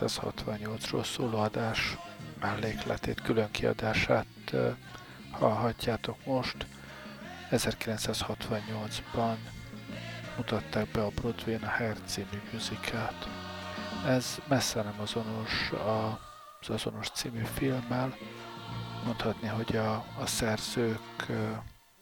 1968-ról 0.00 1.04
szóló 1.04 1.38
adás 1.38 1.96
mellékletét, 2.40 3.20
külön 3.20 3.50
kiadását 3.50 4.26
hallhatjátok 5.30 6.24
most. 6.24 6.66
1968-ban 7.50 9.36
mutatták 10.36 10.90
be 10.90 11.02
a 11.02 11.08
Broadway-n 11.08 11.62
a 11.62 11.68
Hair 11.68 11.96
musicalt. 12.52 13.28
Ez 14.06 14.38
messze 14.48 14.82
nem 14.82 15.00
azonos 15.00 15.70
az 16.60 16.70
azonos 16.70 17.10
című 17.10 17.42
filmmel. 17.54 18.16
Mondhatni, 19.04 19.48
hogy 19.48 19.76
a, 19.76 20.04
a 20.18 20.26
szerzők 20.26 21.26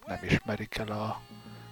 nem 0.07 0.19
ismerik 0.23 0.77
el 0.77 0.89
a, 0.89 1.21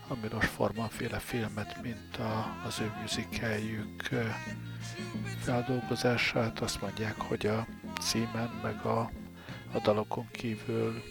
a 0.08 0.14
Milos 0.22 0.46
Forman 0.46 0.88
féle 0.88 1.18
filmet, 1.18 1.82
mint 1.82 2.16
a, 2.16 2.56
az 2.66 2.80
ő 2.80 2.92
musicaljük 3.00 4.08
feldolgozását, 5.38 6.60
azt 6.60 6.80
mondják, 6.80 7.20
hogy 7.20 7.46
a 7.46 7.66
címen 8.00 8.60
meg 8.62 8.84
a, 8.84 9.10
a 9.72 9.78
dalokon 9.82 10.28
kívül 10.30 11.02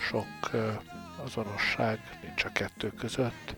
sok 0.00 0.50
azonosság 1.24 2.18
nincs 2.22 2.44
a 2.44 2.52
kettő 2.52 2.92
között. 2.92 3.56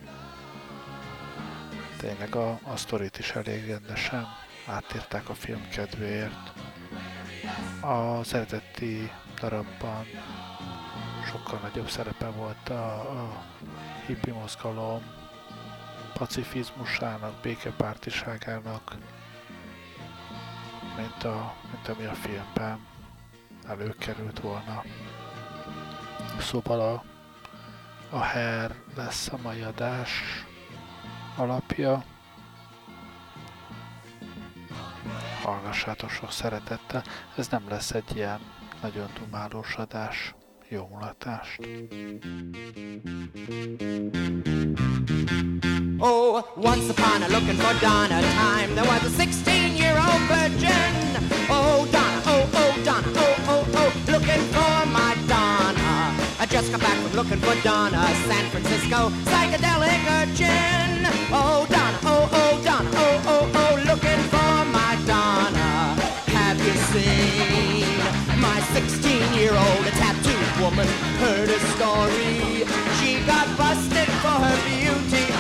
Tényleg 1.97 2.35
a, 2.35 2.59
a 2.63 2.77
sztorit 2.77 3.19
is 3.19 3.31
elég 3.31 3.67
rendesen 3.67 4.27
átírták 4.67 5.29
a 5.29 5.35
film 5.35 5.69
kedvéért. 5.69 6.53
Az 7.81 8.35
eredeti 8.35 9.11
darabban 9.41 10.07
sokkal 11.27 11.59
nagyobb 11.59 11.89
szerepe 11.89 12.27
volt 12.27 12.69
a, 12.69 12.95
a 12.95 13.45
hippi 14.11 14.31
mozgalom 14.31 15.03
pacifizmusának, 16.13 17.41
békepártiságának, 17.43 18.97
mint, 20.97 21.25
a, 21.25 21.55
mint 21.73 21.89
ami 21.89 22.05
a 22.05 22.15
filmben 22.15 22.87
előkerült 23.67 24.41
volna. 24.41 24.83
Szóval 26.39 26.81
a, 26.81 27.05
a 28.17 28.25
Hair 28.25 28.75
lesz 28.97 29.29
a 29.29 29.39
mai 29.43 29.61
adás 29.61 30.11
alapja. 31.37 32.05
Hallgassátok 35.43 36.11
sok 36.11 36.31
szeretettel. 36.31 37.03
Ez 37.37 37.49
nem 37.49 37.69
lesz 37.69 37.91
egy 37.91 38.17
ilyen 38.17 38.41
nagyon 38.83 39.11
dumálós 39.19 39.75
adás. 39.75 40.35
Jó 40.71 40.89
mulatást! 40.91 41.59
Oh, 45.99 46.45
once 46.57 46.89
upon 46.89 47.23
a 47.23 47.29
looking 47.29 47.59
for 47.59 47.75
Donna 47.81 48.21
time, 48.21 48.75
there 48.75 48.87
was 48.87 49.03
a 49.03 49.11
16 49.11 49.75
year 49.77 49.97
old 49.99 50.23
virgin. 50.31 50.95
Oh, 51.49 51.89
Donna, 51.91 52.23
oh, 52.27 52.49
oh, 52.55 52.75
Donna, 52.85 53.09
oh, 53.17 53.37
oh, 53.53 53.65
oh, 53.81 53.91
looking 54.15 54.45
for 54.55 54.87
my 54.99 55.15
Donna. 55.27 56.15
I 56.39 56.47
just 56.47 56.71
got 56.71 56.81
back 56.81 56.99
from 57.03 57.15
looking 57.19 57.41
for 57.41 57.57
Donna, 57.63 58.07
San 58.29 58.45
Francisco, 58.51 59.11
psychedelic 59.27 60.01
urchin. 60.19 61.03
Oh, 61.33 61.67
Donna, 61.69 61.99
oh, 62.05 62.29
oh, 62.41 62.63
Donna, 62.63 62.91
oh, 62.95 63.33
oh, 63.33 63.61
oh, 63.63 63.75
looking 63.91 64.23
for 64.33 64.55
my 64.79 64.95
Donna. 65.05 65.99
Have 66.37 66.59
you 66.65 66.75
seen 66.93 67.99
my 68.41 68.61
16 68.73 69.35
year 69.35 69.51
old 69.53 69.87
tattooed 69.99 70.40
woman? 70.61 70.87
Heard 71.19 71.49
a 71.49 71.59
story. 71.75 72.65
She 72.99 73.21
got 73.27 73.47
busted 73.57 74.09
for 74.21 74.37
her 74.45 74.59
beauty. 74.69 75.40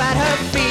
At 0.00 0.16
her 0.16 0.44
feet. 0.52 0.67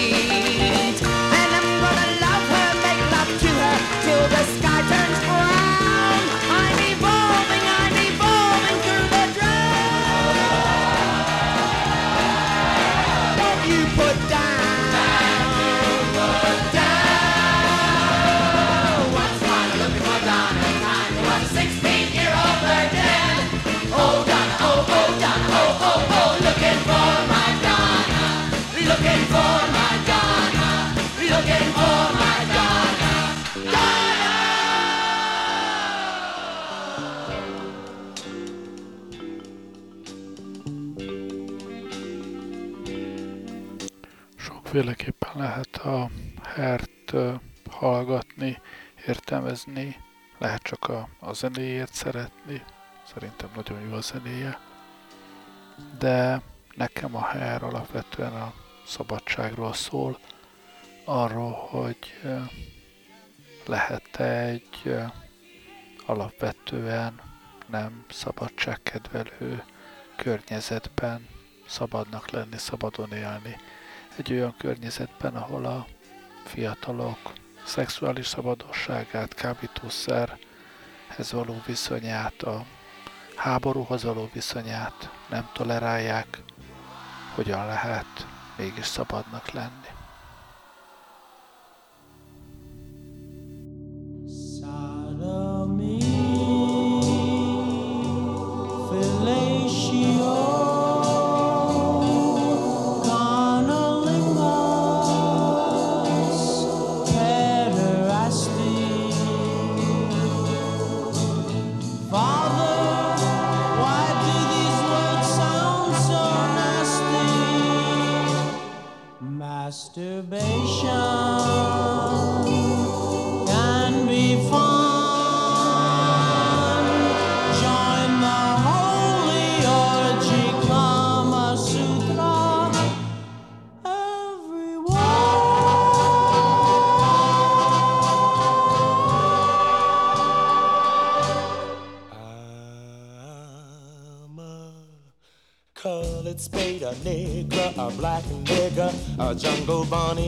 Zenéjét 51.37 51.93
szeretni, 51.93 52.63
szerintem 53.13 53.49
nagyon 53.55 53.81
jó 53.81 53.93
a 53.93 54.01
zenéje, 54.01 54.59
de 55.99 56.41
nekem 56.75 57.15
a 57.15 57.29
HR 57.29 57.63
alapvetően 57.63 58.33
a 58.33 58.53
szabadságról 58.85 59.73
szól, 59.73 60.19
arról, 61.05 61.51
hogy 61.51 61.97
lehet 63.65 64.19
egy 64.19 64.95
alapvetően 66.05 67.21
nem 67.65 68.05
szabadságkedvelő 68.09 69.63
környezetben 70.15 71.27
szabadnak 71.67 72.29
lenni, 72.29 72.57
szabadon 72.57 73.11
élni. 73.11 73.55
Egy 74.15 74.31
olyan 74.31 74.55
környezetben, 74.57 75.35
ahol 75.35 75.65
a 75.65 75.87
fiatalok 76.45 77.33
szexuális 77.65 78.27
szabadosságát, 78.27 79.33
kábítószerhez 81.07 81.31
való 81.31 81.61
viszonyát, 81.65 82.43
a 82.43 82.65
háborúhoz 83.35 84.03
való 84.03 84.29
viszonyát 84.33 85.09
nem 85.29 85.49
tolerálják, 85.53 86.43
hogyan 87.35 87.65
lehet 87.65 88.27
mégis 88.57 88.85
szabadnak 88.85 89.51
lenni. 89.51 89.96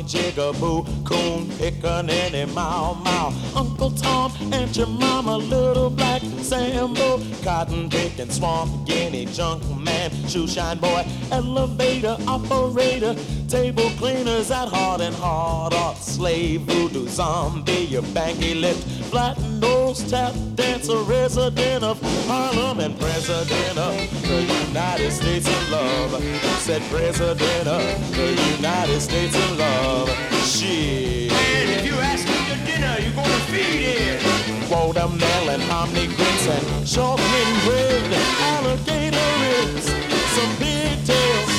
Jigaboo, 0.04 0.86
coon 1.06 1.46
pickaninny, 1.58 2.46
mow 2.54 2.96
mow. 2.96 3.34
Uncle 3.56 3.92
Tom 3.92 4.32
and 4.52 4.76
your 4.76 4.88
mama, 4.88 5.38
little 5.38 5.90
black 5.90 6.22
Sambo, 6.42 7.20
cotton 7.44 7.90
picking, 7.90 8.30
swamp 8.32 8.88
guinea, 8.88 9.26
junk 9.26 9.64
man, 9.78 10.12
shoe 10.28 10.48
shine 10.48 10.80
boy, 10.80 11.06
elevator 11.32 12.18
operator, 12.28 13.16
table 13.48 13.90
cleaners 13.98 14.52
at 14.52 14.68
heart 14.68 15.02
and 15.02 15.16
hard 15.16 15.74
art, 15.74 15.98
slave 15.98 16.62
voodoo 16.62 17.08
zombie, 17.08 17.86
your 17.86 18.04
banky 18.14 18.60
lipped, 18.60 18.84
flat 19.10 19.40
nose 19.62 20.10
tap 20.10 20.34
dancer, 20.56 20.98
resident 21.04 21.84
of 21.84 22.02
Harlem 22.30 22.80
and 22.80 22.94
president 23.00 23.76
of 23.80 23.98
the 24.30 24.42
United 24.68 25.10
States 25.12 25.48
of 25.48 25.70
Love. 25.72 26.24
Said 26.62 26.80
president 26.92 27.68
of 27.68 27.81
the 28.16 28.30
United 28.54 29.02
States 29.02 29.36
of 29.36 29.58
Love. 29.58 30.10
Shit. 30.46 31.31
And 31.34 31.70
if 31.74 31.86
you 31.88 31.96
ask 31.98 32.28
me 32.30 32.38
to 32.54 32.58
dinner, 32.70 32.98
you're 33.02 33.18
gonna 33.18 33.50
feed 33.50 33.81
it. 33.81 34.22
Watermelon, 34.70 35.62
hominy 35.62 36.06
grits, 36.06 36.46
and 36.46 36.88
shortening 36.88 37.52
bread, 37.66 38.14
alligator 38.54 39.30
ribs, 39.42 39.90
some 40.38 40.54
pigtails, 40.62 41.50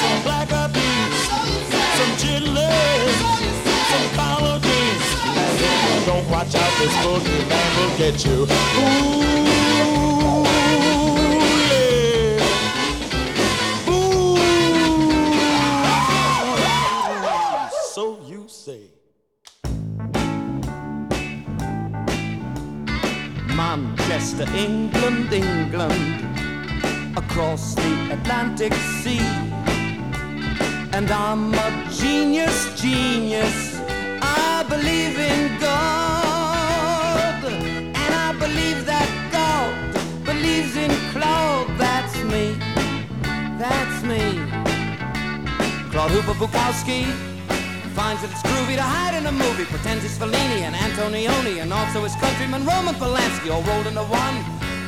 some 0.00 0.22
black 0.24 0.50
eyed 0.50 0.72
peas, 0.72 1.28
some 2.00 2.12
chitlins, 2.16 3.20
some 3.92 4.08
collard 4.16 4.62
greens. 4.64 5.08
And 5.28 5.60
if 5.60 5.80
you 5.92 6.06
don't 6.08 6.26
watch 6.30 6.54
out, 6.54 6.72
this 6.80 6.94
boogie 7.04 7.44
man 7.52 7.70
will 7.76 7.98
get 7.98 8.24
you. 8.24 8.48
Ooh. 8.48 9.69
Manchester, 24.20 24.54
England, 24.54 25.32
England, 25.32 27.16
across 27.16 27.74
the 27.74 28.12
Atlantic 28.12 28.74
Sea. 29.00 29.18
And 30.92 31.10
I'm 31.10 31.54
a 31.54 31.88
genius, 31.90 32.78
genius. 32.78 33.80
I 34.20 34.62
believe 34.68 35.18
in 35.18 35.58
God, 35.58 37.44
and 37.44 37.96
I 37.96 38.32
believe 38.38 38.84
that 38.84 39.08
God 39.32 39.72
believes 40.26 40.76
in 40.76 40.90
Claude. 41.12 41.68
That's 41.78 42.14
me, 42.24 42.58
that's 43.56 44.02
me. 44.02 44.20
Claude 45.90 46.10
Hooper 46.10 46.34
Bukowski 46.34 47.29
finds 47.94 48.22
that 48.22 48.30
it's 48.30 48.42
groovy 48.42 48.76
to 48.76 48.82
hide 48.82 49.14
in 49.14 49.26
a 49.26 49.32
movie, 49.32 49.64
pretends 49.64 50.04
it's 50.04 50.16
Fellini 50.16 50.62
and 50.62 50.74
Antonioni, 50.74 51.62
and 51.62 51.72
also 51.72 52.02
his 52.04 52.14
countryman 52.16 52.64
Roman 52.64 52.94
Polanski, 52.94 53.50
all 53.50 53.62
rolled 53.62 53.86
into 53.86 54.04
one, 54.04 54.36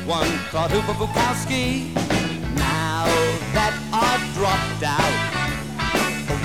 one 0.05 0.29
Claude 0.49 0.71
Hooper 0.71 0.93
Bukowski. 0.93 1.93
Now 2.55 3.05
that 3.53 3.73
I've 3.91 4.23
dropped 4.37 4.83
out, 4.83 5.15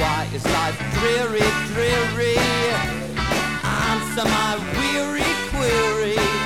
why 0.01 0.29
is 0.35 0.45
life 0.45 0.79
dreary, 0.99 1.47
dreary? 1.75 2.37
Answer 3.63 4.25
my 4.25 4.59
weary 4.79 5.31
query. 5.51 6.38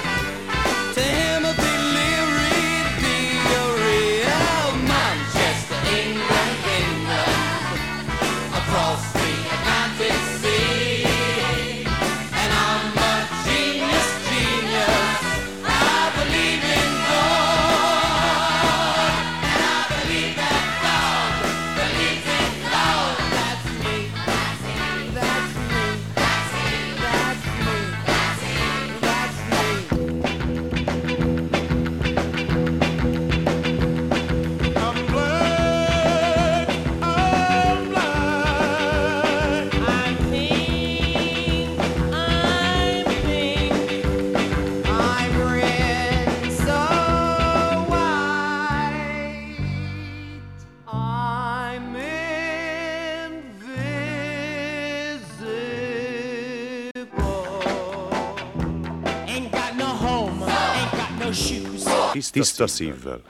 Tiszta 62.33 62.67
szívvel. 62.67 63.21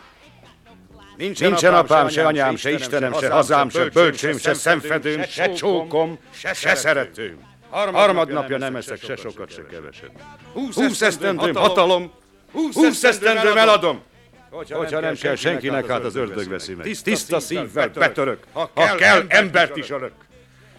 Nincsen, 1.17 1.49
Nincsen 1.49 1.75
apám, 1.75 2.09
se 2.09 2.27
anyám, 2.27 2.57
se 2.57 2.71
Istenem, 2.71 3.13
se 3.13 3.31
hazám, 3.31 3.69
se 3.69 3.85
bölcsőm, 3.85 4.39
se 4.39 4.55
szemfedőm, 4.55 5.23
se 5.23 5.53
csókom, 5.53 6.19
se 6.31 6.75
szeretőm. 6.75 7.39
Harmadnapja 7.71 8.59
nem 8.59 8.77
eszek 8.77 9.03
se 9.03 9.17
sokat, 9.17 9.51
se 9.51 9.67
keveset. 9.71 10.11
Húsz 10.53 11.01
esztendőm 11.01 11.55
hatalom, 11.55 12.13
húsz 12.53 13.05
esztendőm 13.05 13.57
eladom. 13.57 14.03
Hogyha 14.51 15.01
nem 15.01 15.15
kell 15.15 15.35
senkinek, 15.35 15.87
hát 15.87 16.05
az 16.05 16.17
ördög 16.17 16.49
veszi 16.49 16.75
meg. 16.75 16.97
Tiszta 17.03 17.41
szívvel 17.41 17.89
betörök, 17.89 18.45
ha 18.53 18.95
kell, 18.97 19.25
embert 19.29 19.77
is 19.77 19.91
ölök. 19.91 20.13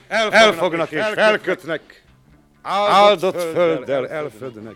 Elfognak 0.07 0.91
és 0.91 1.03
felkötnek, 1.13 2.03
áldott 2.61 3.41
földdel 3.41 4.07
elfödnek 4.07 4.75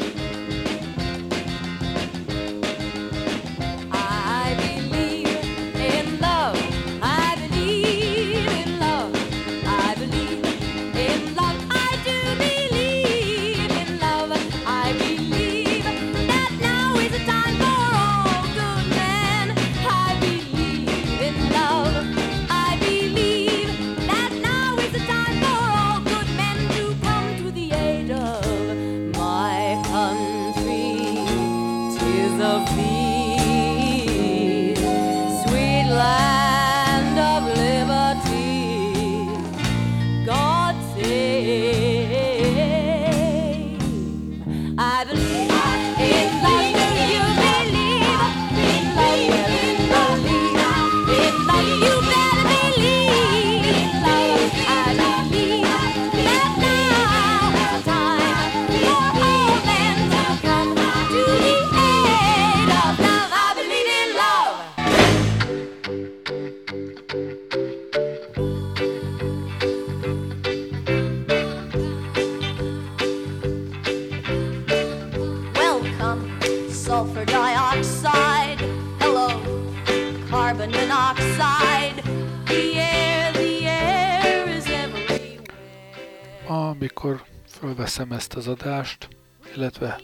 veszem 88.01 88.17
ezt 88.17 88.33
az 88.33 88.47
adást, 88.47 89.07
illetve, 89.55 89.99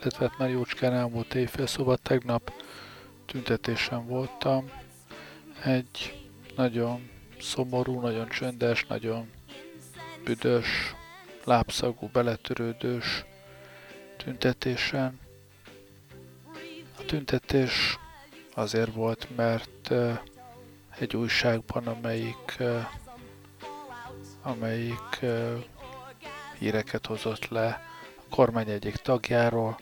illetve 0.00 0.28
hát 0.28 0.38
már 0.38 0.50
jócskán 0.50 0.92
elmúlt 0.92 1.34
évfél, 1.34 1.66
szóval 1.66 1.96
tegnap 1.96 2.52
tüntetésen 3.26 4.06
voltam. 4.06 4.70
Egy 5.64 6.26
nagyon 6.56 7.10
szomorú, 7.40 8.00
nagyon 8.00 8.28
csöndes, 8.28 8.86
nagyon 8.86 9.30
büdös, 10.24 10.94
lábszagú, 11.44 12.08
beletörődős 12.12 13.24
tüntetésen. 14.16 15.20
A 16.98 17.04
tüntetés 17.04 17.98
azért 18.54 18.92
volt, 18.92 19.28
mert 19.36 19.92
egy 20.98 21.16
újságban, 21.16 21.86
amelyik, 21.86 22.62
amelyik 24.42 25.24
híreket 26.62 27.06
hozott 27.06 27.48
le 27.48 27.80
a 28.16 28.34
kormány 28.34 28.68
egyik 28.68 28.96
tagjáról, 28.96 29.80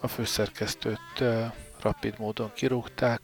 a 0.00 0.08
főszerkesztőt 0.08 1.24
rapid 1.80 2.18
módon 2.18 2.52
kirúgták. 2.52 3.20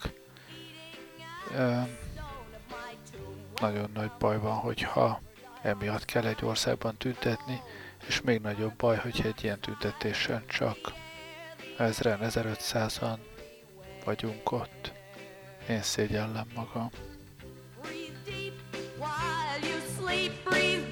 Nagyon 3.60 3.90
nagy 3.94 4.10
baj 4.18 4.38
van, 4.38 4.54
hogyha 4.54 5.20
emiatt 5.62 6.04
kell 6.04 6.26
egy 6.26 6.44
országban 6.44 6.96
tüntetni, 6.96 7.60
és 8.06 8.20
még 8.20 8.40
nagyobb 8.40 8.74
baj, 8.76 8.96
hogy 8.96 9.20
egy 9.24 9.44
ilyen 9.44 9.60
tüntetésen 9.60 10.42
csak 10.46 10.78
ezren, 11.78 12.18
1500-an 12.22 13.18
vagyunk 14.04 14.52
ott. 14.52 14.92
Én 15.68 15.82
szégyellem 15.82 16.46
magam. 16.54 16.90
Breathe 20.44 20.85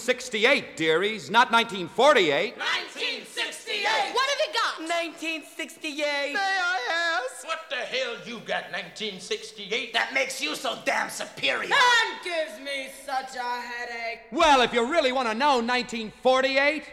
1968, 0.00 0.78
dearies, 0.78 1.30
not 1.30 1.52
1948. 1.52 2.56
1968! 2.56 4.14
What 4.14 4.30
have 4.30 4.38
you 4.40 4.52
got? 4.54 4.80
1968. 4.80 6.32
May 6.32 6.38
I 6.38 7.20
ask? 7.20 7.46
What 7.46 7.68
the 7.68 7.76
hell 7.76 8.16
you 8.24 8.40
got 8.46 8.72
1968 8.72 9.92
that 9.92 10.14
makes 10.14 10.40
you 10.40 10.56
so 10.56 10.78
damn 10.86 11.10
superior? 11.10 11.64
And 11.74 12.24
gives 12.24 12.58
me 12.64 12.88
such 13.04 13.36
a 13.36 13.60
headache. 13.60 14.20
Well, 14.32 14.62
if 14.62 14.72
you 14.72 14.90
really 14.90 15.12
want 15.12 15.28
to 15.28 15.34
know 15.34 15.60
1948. 15.60 16.84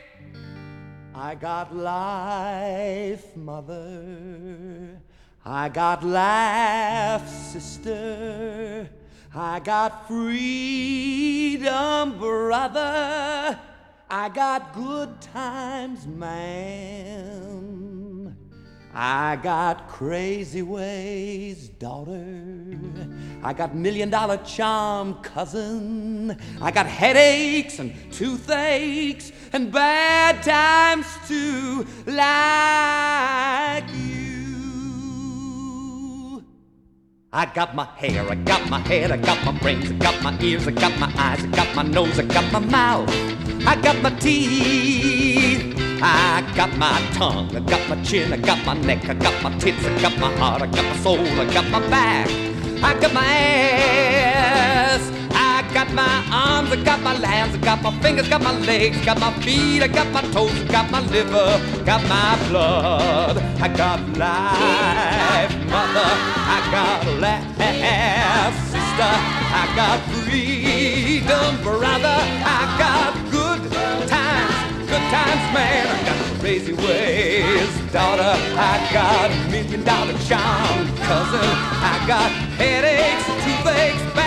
I 1.16 1.36
got 1.36 1.74
life, 1.74 3.38
mother. 3.38 5.00
I 5.46 5.70
got 5.70 6.04
laugh, 6.04 7.26
sister. 7.30 8.90
I 9.39 9.60
got 9.60 10.08
freedom, 10.08 11.67
brother. 12.17 13.60
I 14.10 14.29
got 14.29 14.74
good 14.74 15.22
times, 15.22 16.08
man. 16.08 17.48
I 18.96 19.36
got 19.36 19.88
crazy 19.89 20.63
ways, 20.63 21.67
daughter. 21.70 22.79
I 23.44 23.53
got 23.53 23.75
million 23.75 24.10
dollar 24.10 24.38
charm, 24.38 25.22
cousin. 25.22 26.36
I 26.60 26.72
got 26.72 26.88
headaches 26.88 27.77
and 27.77 27.94
toothaches 28.12 29.32
and 29.53 29.72
bad 29.72 30.41
times 30.41 31.06
too, 31.27 31.86
like 32.08 33.84
you. 33.94 34.26
I 37.38 37.46
got 37.46 37.75
my 37.75 37.86
hair, 37.98 38.27
I 38.27 38.34
got 38.34 38.67
my 38.67 38.79
head, 38.79 39.12
I 39.12 39.17
got 39.17 39.46
my 39.46 39.51
brains, 39.60 39.91
I 39.91 39.94
got 39.94 40.24
my 40.24 40.36
ears, 40.41 40.67
I 40.67 40.72
got 40.72 40.98
my 40.98 41.13
eyes, 41.20 41.44
I 41.44 41.48
got 41.50 41.75
my 41.75 41.84
nose, 41.84 42.17
I 42.17 42.24
got 42.24 42.51
my 42.51 42.58
mouth, 42.58 43.08
I 43.63 43.79
got 43.79 44.01
my 44.01 44.10
teeth, 44.10 45.75
I 46.01 46.41
got 46.56 46.75
my 46.77 47.00
tongue, 47.13 47.56
I 47.56 47.60
got 47.60 47.88
my 47.89 48.01
chin, 48.01 48.34
I 48.34 48.38
got 48.38 48.65
my 48.65 48.74
neck, 48.74 49.08
I 49.08 49.13
got 49.13 49.44
my 49.44 49.56
tits, 49.60 49.86
I 49.86 50.01
got 50.01 50.17
my 50.17 50.36
heart, 50.38 50.63
I 50.63 50.65
got 50.65 50.84
my 50.84 50.96
soul, 50.96 51.20
I 51.20 51.46
got 51.53 51.70
my 51.70 51.79
back, 51.91 52.27
I 52.82 53.00
got 53.00 53.13
my 53.13 53.24
ass, 53.24 55.08
got 55.77 55.93
my 55.93 56.24
arms, 56.31 56.72
I 56.72 56.84
got 56.84 57.00
my 57.01 57.15
legs, 57.19 57.53
I 57.53 57.57
got 57.60 57.84
my 57.84 57.91
fingers, 58.01 58.27
got 58.27 58.41
my 58.41 58.51
legs, 58.65 58.98
got 59.05 59.19
my 59.19 59.31
feet, 59.43 59.84
I 59.84 59.88
got 59.88 60.12
my 60.12 60.22
toes, 60.34 60.60
got 60.72 60.89
my 60.89 61.01
liver, 61.01 61.62
got 61.86 62.01
my 62.10 62.36
blood, 62.50 63.38
I 63.62 63.67
got 63.67 64.00
life, 64.17 65.53
mother, 65.69 66.10
I 66.55 66.60
got 66.72 67.05
laugh, 67.22 68.55
sister, 68.74 69.13
I 69.62 69.63
got 69.75 70.00
freedom, 70.17 71.62
brother, 71.62 72.17
I 72.57 72.62
got 72.81 73.13
good 73.29 73.62
times, 74.10 74.89
good 74.89 75.05
times, 75.13 75.43
man, 75.53 75.86
I 75.86 76.05
got 76.10 76.39
crazy 76.39 76.74
ways. 76.74 77.69
Daughter, 77.91 78.34
I 78.57 78.89
got 78.91 79.29
million 79.51 79.84
dollar 79.84 80.17
charm. 80.27 80.88
Cousin, 81.07 81.50
I 81.91 82.03
got 82.07 82.31
headaches, 82.57 83.25
toothaches, 83.43 84.26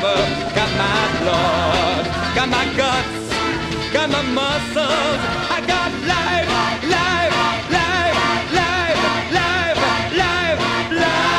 got 2.41 2.49
my 2.49 2.65
guts, 2.75 3.29
got 3.93 4.09
my 4.09 4.23
muscles. 4.23 4.75
I 4.75 5.63
got 5.67 5.91
life, 6.09 6.49
life, 6.89 7.29
life, 7.69 8.15
life, 8.51 8.97
life, 9.31 9.77
life, 10.17 10.91
life. 10.91 11.29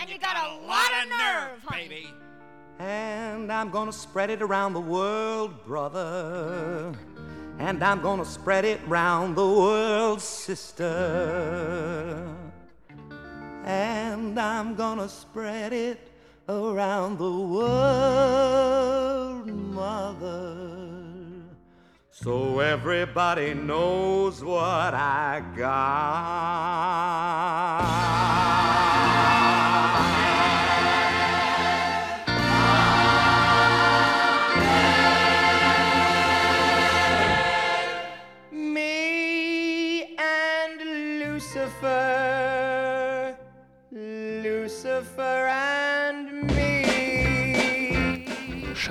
And 0.00 0.08
you 0.08 0.16
got 0.18 0.36
a 0.36 0.56
lot 0.66 0.90
of 1.02 1.08
nerve, 1.10 1.62
honey. 1.66 2.14
And 2.78 3.52
I'm 3.52 3.68
gonna 3.68 3.92
spread 3.92 4.30
it 4.30 4.40
around 4.40 4.72
the 4.72 4.80
world, 4.80 5.62
brother. 5.66 6.94
And 7.58 7.84
I'm 7.84 8.00
gonna 8.00 8.24
spread 8.24 8.64
it 8.64 8.80
round 8.86 9.36
the 9.36 9.46
world, 9.46 10.22
sister. 10.22 12.26
And 13.66 14.40
I'm 14.40 14.76
gonna 14.76 15.10
spread 15.10 15.74
it 15.74 16.09
around 16.50 17.18
the 17.18 17.30
world, 17.54 19.46
mother. 19.46 20.56
So 22.10 22.58
everybody 22.58 23.54
knows 23.54 24.42
what 24.42 24.92
I 24.94 25.42
got. 25.56 25.70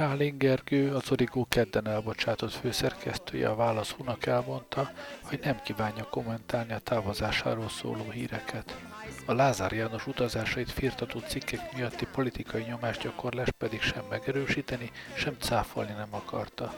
Sálin 0.09 0.37
Gergő, 0.37 0.95
az 0.95 1.11
Origó 1.11 1.45
kedden 1.49 1.87
elbocsátott 1.87 2.51
főszerkesztője 2.51 3.49
a 3.49 3.55
Válasz 3.55 3.91
Hunak 3.91 4.25
elmondta, 4.25 4.91
hogy 5.23 5.39
nem 5.43 5.61
kívánja 5.61 6.03
kommentálni 6.03 6.73
a 6.73 6.79
távozásáról 6.79 7.69
szóló 7.69 8.09
híreket. 8.09 8.77
A 9.25 9.33
Lázár 9.33 9.71
János 9.71 10.07
utazásait 10.07 10.71
firtató 10.71 11.19
cikkek 11.19 11.75
miatti 11.75 12.07
politikai 12.11 12.63
nyomásgyakorlás 12.63 13.49
pedig 13.57 13.81
sem 13.81 14.03
megerősíteni, 14.09 14.91
sem 15.15 15.35
cáfolni 15.39 15.91
nem 15.91 16.09
akarta. 16.11 16.73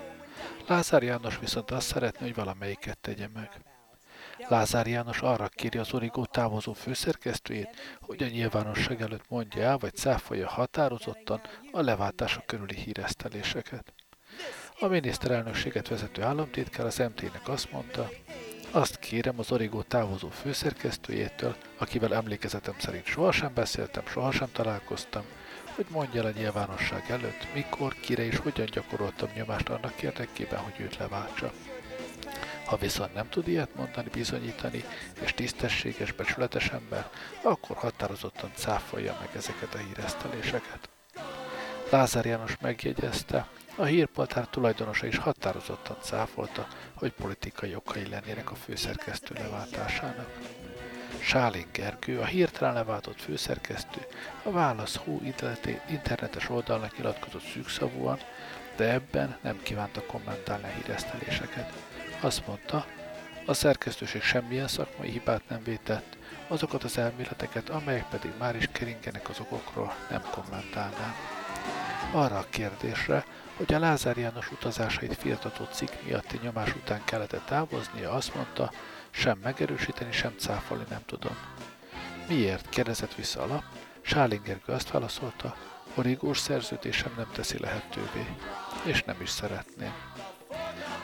Lázár 0.67 1.04
János 1.04 1.39
viszont 1.39 1.72
azt 1.72 1.88
szeretné, 1.88 2.26
hogy 2.26 2.36
valamelyiket 2.36 2.98
tegye 2.98 3.28
meg. 3.34 3.50
Lázár 4.52 4.88
János 4.88 5.22
arra 5.22 5.48
kéri 5.48 5.78
az 5.78 5.94
Origó 5.94 6.26
távozó 6.26 6.74
főszerkesztőjét, 6.74 7.98
hogy 8.02 8.24
a 8.24 8.28
nyilvánosság 8.28 9.02
előtt 9.02 9.30
mondja 9.30 9.62
el, 9.62 9.78
vagy 9.78 9.96
cáfolja 9.96 10.48
határozottan 10.48 11.42
a 11.72 11.82
leváltása 11.82 12.44
körüli 12.46 12.76
híreszteléseket. 12.76 13.94
A 14.80 14.88
miniszterelnökséget 14.88 15.88
vezető 15.88 16.22
államtitkár 16.22 16.86
az 16.86 16.98
MT-nek 16.98 17.48
azt 17.48 17.72
mondta, 17.72 18.10
azt 18.72 19.00
kérem 19.00 19.40
az 19.40 19.52
Origó 19.52 19.82
távozó 19.82 20.30
főszerkesztőjétől, 20.30 21.56
akivel 21.78 22.16
emlékezetem 22.16 22.76
szerint 22.78 23.06
sohasem 23.06 23.54
beszéltem, 23.54 24.06
sohasem 24.06 24.50
találkoztam, 24.52 25.24
hogy 25.76 25.86
mondja 25.90 26.22
el 26.22 26.28
a 26.28 26.38
nyilvánosság 26.38 27.06
előtt, 27.10 27.48
mikor, 27.54 27.96
kire 28.00 28.24
és 28.24 28.38
hogyan 28.38 28.66
gyakoroltam 28.66 29.30
nyomást 29.36 29.70
annak 29.70 30.02
érdekében, 30.02 30.60
hogy 30.60 30.80
őt 30.80 30.98
leváltsa. 30.98 31.52
Ha 32.72 32.78
viszont 32.78 33.14
nem 33.14 33.30
tud 33.30 33.48
ilyet 33.48 33.76
mondani, 33.76 34.10
bizonyítani, 34.10 34.84
és 35.22 35.34
tisztességes, 35.34 36.12
becsületes 36.12 36.70
ember, 36.70 37.10
akkor 37.44 37.76
határozottan 37.76 38.52
cáfolja 38.56 39.18
meg 39.20 39.30
ezeket 39.36 39.74
a 39.74 39.78
híreszteléseket. 39.78 40.90
Lázár 41.90 42.26
János 42.26 42.58
megjegyezte, 42.62 43.48
a 43.76 43.84
hírpoltár 43.84 44.48
tulajdonosa 44.48 45.06
is 45.06 45.18
határozottan 45.18 45.98
cáfolta, 46.02 46.68
hogy 46.94 47.12
politikai 47.12 47.76
okai 47.76 48.08
lennének 48.08 48.52
a 48.52 48.56
főszerkesztő 48.56 49.34
leváltásának. 49.34 50.30
Sálin 51.20 51.68
Gergő, 51.72 52.20
a 52.20 52.26
hirtelen 52.26 52.74
leváltott 52.74 53.22
főszerkesztő, 53.22 54.06
a 54.44 54.52
Válasz 54.52 54.96
Hú 54.96 55.22
internetes 55.90 56.50
oldalnak 56.50 56.98
nyilatkozott 56.98 57.46
szűkszavúan, 57.54 58.20
de 58.76 58.92
ebben 58.92 59.38
nem 59.42 59.60
kívánta 59.64 60.02
kommentálni 60.02 60.64
a 60.64 60.82
híreszteléseket. 60.82 61.91
Azt 62.24 62.48
mondta, 62.48 62.86
a 63.46 63.54
szerkesztőség 63.54 64.22
semmilyen 64.22 64.68
szakmai 64.68 65.10
hibát 65.10 65.42
nem 65.48 65.64
vétett, 65.64 66.18
azokat 66.48 66.84
az 66.84 66.98
elméleteket, 66.98 67.70
amelyek 67.70 68.10
pedig 68.10 68.32
már 68.40 68.56
is 68.56 68.70
keringenek 68.72 69.30
az 69.30 69.40
okokról, 69.40 69.94
nem 70.10 70.22
kommentálnám. 70.32 71.16
Arra 72.14 72.38
a 72.38 72.46
kérdésre, 72.50 73.26
hogy 73.56 73.74
a 73.74 73.80
Lázár 73.80 74.18
János 74.18 74.52
utazásait 74.52 75.16
firtató 75.16 75.64
cikk 75.72 75.90
miatti 76.06 76.40
nyomás 76.44 76.76
után 76.76 77.02
kellett 77.04 77.42
távoznia, 77.46 78.12
azt 78.12 78.36
mondta, 78.36 78.72
sem 79.10 79.40
megerősíteni, 79.44 80.12
sem 80.12 80.34
cáfolni 80.38 80.84
nem 80.90 81.02
tudom. 81.06 81.38
Miért? 82.28 82.70
kérdezett 82.70 83.16
vissza 83.16 83.42
a 83.42 83.48
lap. 83.48 83.64
Sálingergő 84.02 84.74
azt 84.74 84.92
válaszolta, 84.92 85.56
origós 85.96 86.38
szerződésem 86.38 87.14
nem 87.18 87.30
teszi 87.34 87.60
lehetővé, 87.60 88.26
és 88.84 89.04
nem 89.04 89.22
is 89.22 89.30
szeretném. 89.30 90.11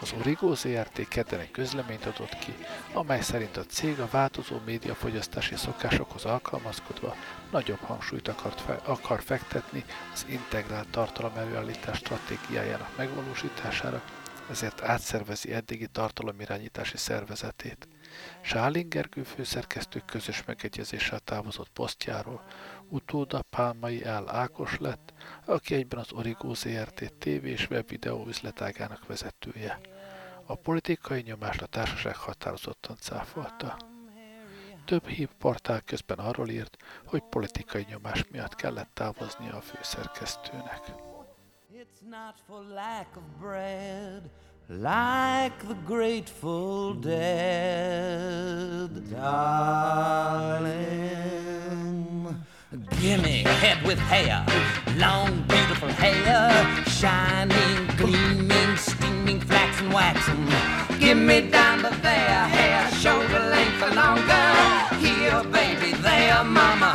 Az 0.01 0.13
Origo 0.19 0.55
ZRT 0.55 1.07
kedden 1.07 1.39
egy 1.39 1.51
közleményt 1.51 2.05
adott 2.05 2.37
ki, 2.37 2.55
amely 2.93 3.21
szerint 3.21 3.57
a 3.57 3.65
cég 3.65 3.99
a 3.99 4.07
változó 4.11 4.59
médiafogyasztási 4.65 5.55
szokásokhoz 5.55 6.25
alkalmazkodva 6.25 7.15
nagyobb 7.51 7.79
hangsúlyt 7.79 8.27
akart 8.27 8.61
fe- 8.61 8.87
akar 8.87 9.21
fektetni 9.21 9.85
az 10.13 10.25
integrált 10.29 10.87
tartalom 10.87 11.35
előállítás 11.35 11.97
stratégiájának 11.97 12.97
megvalósítására, 12.97 14.01
ezért 14.49 14.81
átszervezi 14.81 15.53
eddigi 15.53 15.87
tartalomirányítási 15.87 16.97
szervezetét. 16.97 17.87
Sáling 18.41 18.87
Gergő 18.87 19.23
főszerkesztő 19.23 20.01
közös 20.05 20.43
megegyezéssel 20.45 21.19
távozott 21.19 21.69
posztjáról, 21.69 22.43
utóda 22.89 23.41
Pálmai 23.49 23.99
L. 24.03 24.29
Ákos 24.29 24.77
lett, 24.77 25.13
aki 25.45 25.75
egyben 25.75 25.99
az 25.99 26.11
Origo 26.11 26.53
ZRT 26.53 27.13
TV 27.17 27.45
és 27.45 27.67
webvideó 27.69 28.25
üzletágának 28.27 29.05
vezetője. 29.07 29.79
A 30.45 30.55
politikai 30.55 31.21
nyomást 31.21 31.61
a 31.61 31.65
társaság 31.65 32.15
határozottan 32.15 32.95
cáfolta. 32.99 33.77
Több 34.85 35.07
hírportál 35.07 35.81
közben 35.81 36.17
arról 36.17 36.49
írt, 36.49 36.77
hogy 37.05 37.23
politikai 37.29 37.85
nyomás 37.89 38.23
miatt 38.31 38.55
kellett 38.55 38.89
távoznia 38.93 39.55
a 39.55 39.61
főszerkesztőnek. 39.61 40.81
It's 41.73 42.01
not 42.09 42.35
for 42.47 42.63
lack 42.63 43.17
of 43.17 43.23
bread, 43.39 44.29
like 44.67 45.55
the 45.65 45.75
grateful 45.85 46.99
dead, 46.99 48.49
darling. 49.09 50.27
Gimme 52.99 53.43
head 53.63 53.81
with 53.87 53.97
hair, 53.97 54.45
long 54.97 55.41
beautiful 55.47 55.87
hair, 55.87 56.51
shining, 56.85 57.87
gleaming, 57.95 58.75
steaming, 58.75 59.39
flaxen, 59.39 59.89
waxen. 59.89 60.45
Gimme 60.99 61.49
down 61.49 61.77
to 61.77 61.89
there, 62.01 62.43
hair 62.57 62.91
shoulder 62.91 63.39
length 63.39 63.81
or 63.83 63.95
longer. 63.95 64.51
Here, 64.99 65.41
baby, 65.45 65.93
there, 65.93 66.43
mama, 66.43 66.91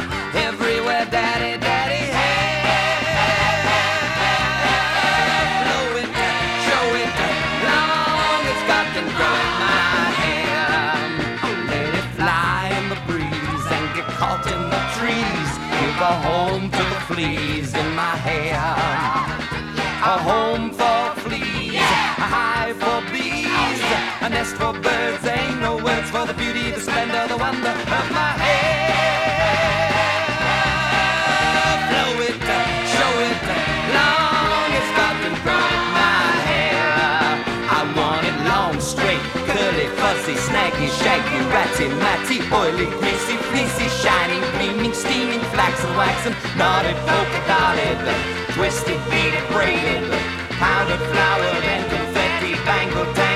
fleas 17.12 17.74
in 17.74 17.94
my 17.94 18.16
hair. 18.26 18.56
A 20.12 20.16
home 20.28 20.70
for 20.70 21.02
fleas, 21.22 21.74
a 22.24 22.28
hive 22.36 22.76
for 22.82 23.00
bees. 23.12 23.82
a 24.22 24.28
nest 24.28 24.56
for 24.56 24.72
birds. 24.72 25.24
Ain't 25.26 25.60
no 25.60 25.76
words 25.76 26.08
for 26.10 26.24
the 26.26 26.34
beauty, 26.34 26.70
the 26.70 26.80
splendor, 26.80 27.26
the 27.28 27.36
wonder 27.36 27.74
of 27.98 28.06
my 28.18 28.32
hair. 28.44 29.11
Shaggy, 41.12 41.40
ratty, 41.52 41.88
matty, 42.00 42.38
oily, 42.52 42.86
greasy, 42.98 43.36
fleecy, 43.50 43.88
shining, 44.00 44.40
gleaming, 44.56 44.94
steaming, 44.94 45.40
flaxen, 45.52 45.90
waxen, 45.96 46.32
knotted, 46.56 46.96
polka 47.06 47.40
dotted, 47.46 47.98
twisted, 48.54 49.00
beaded, 49.10 49.44
braided, 49.52 50.08
powdered, 50.56 51.02
flowered, 51.12 51.64
and 51.74 51.84
confetti, 51.90 52.54
bangled, 52.64 53.14
tangled, 53.14 53.31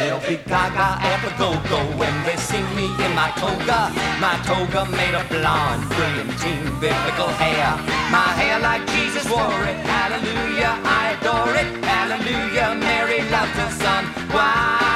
They'll 0.00 0.18
be 0.20 0.36
gaga 0.48 0.96
at 0.98 1.20
the 1.22 1.30
go-go 1.36 1.80
when 1.98 2.14
they 2.24 2.36
see 2.36 2.62
me 2.74 2.86
in 3.04 3.14
my 3.14 3.30
toga. 3.36 3.92
My 4.18 4.36
toga 4.48 4.88
made 4.90 5.14
of 5.14 5.28
blonde, 5.28 5.84
brilliantine, 5.90 6.64
biblical 6.80 7.28
hair. 7.36 7.76
My 8.10 8.28
hair 8.40 8.58
like 8.60 8.86
Jesus 8.88 9.28
wore 9.30 9.64
it. 9.70 9.76
Hallelujah, 9.84 10.74
I 10.84 11.16
adore 11.20 11.54
it. 11.54 11.84
Hallelujah, 11.84 12.74
Mary 12.80 13.20
loved 13.30 13.56
her 13.60 13.70
son. 13.82 14.04
Why 14.32 14.89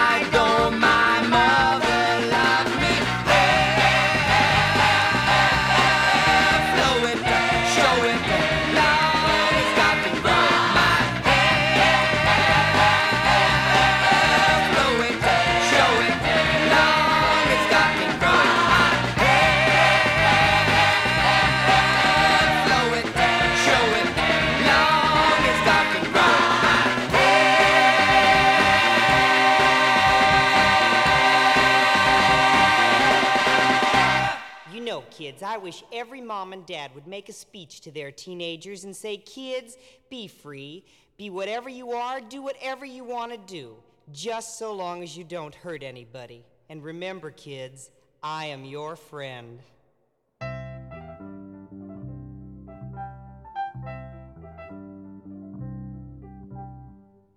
I 35.55 35.57
wish 35.57 35.85
every 35.93 36.21
mom 36.21 36.53
and 36.53 36.67
dad 36.67 36.93
would 36.97 37.07
make 37.07 37.29
a 37.29 37.33
speech 37.33 37.81
to 37.83 37.93
their 37.93 38.11
teenagers 38.11 38.83
and 38.83 38.97
say, 38.97 39.19
kids, 39.19 39.77
be 40.11 40.27
free, 40.27 40.85
be 41.17 41.31
whatever 41.31 41.69
you 41.69 41.93
are, 41.93 42.21
do 42.21 42.43
whatever 42.43 42.85
you 42.85 43.05
want 43.05 43.31
to 43.31 43.39
do, 43.39 43.77
just 44.11 44.59
so 44.59 44.73
long 44.75 45.05
as 45.05 45.17
you 45.17 45.23
don't 45.23 45.55
hurt 45.55 45.85
anybody. 45.85 46.45
And 46.69 46.83
remember, 46.83 47.31
kids, 47.31 47.91
I 48.21 48.47
am 48.47 48.65
your 48.65 48.97
friend. 48.97 49.61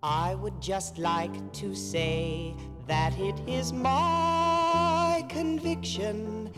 I 0.02 0.34
would 0.34 0.60
just 0.60 0.98
like 0.98 1.52
to 1.52 1.72
say 1.72 2.56
that 2.88 3.16
it 3.20 3.38
is 3.48 3.72
my 3.72 5.24
conviction 5.28 6.52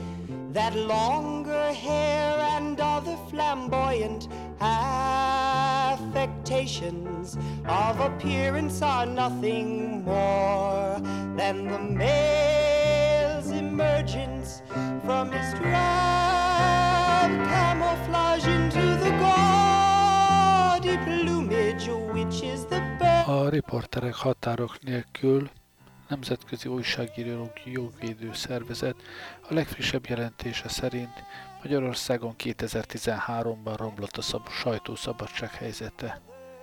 that 0.52 0.74
longer 0.74 1.72
hair 1.72 2.36
and 2.56 2.80
other 2.80 3.16
flamboyant 3.28 4.26
affectations 4.60 7.36
of 7.66 8.00
appearance 8.00 8.82
are 8.82 9.06
nothing 9.06 10.02
more 10.04 10.98
than 11.36 11.68
the 11.68 11.78
male's 11.78 13.50
emergence 13.50 14.62
from 15.04 15.30
his 15.30 15.54
drab 15.54 17.30
camouflage 17.52 18.48
into 18.48 18.80
the 19.04 19.10
gaudy 19.22 20.96
plumage 21.04 21.86
which 22.12 22.42
is 22.42 22.66
the 22.66 22.80
nélkül 24.84 25.48
Nemzetközi 26.11 26.68
Újságírók 26.68 27.64
Jogvédő 27.64 28.33
Szervezet 28.33 28.96
a 29.49 29.55
legfrissebb 29.55 30.07
jelentése 30.09 30.68
szerint 30.68 31.25
Magyarországon 31.62 32.35
2013-ban 32.38 33.75
romlott 33.77 34.16
a 34.16 34.23
szab- 34.23 34.51
sajtószabadság 34.51 35.51
helyzete. 35.51 36.20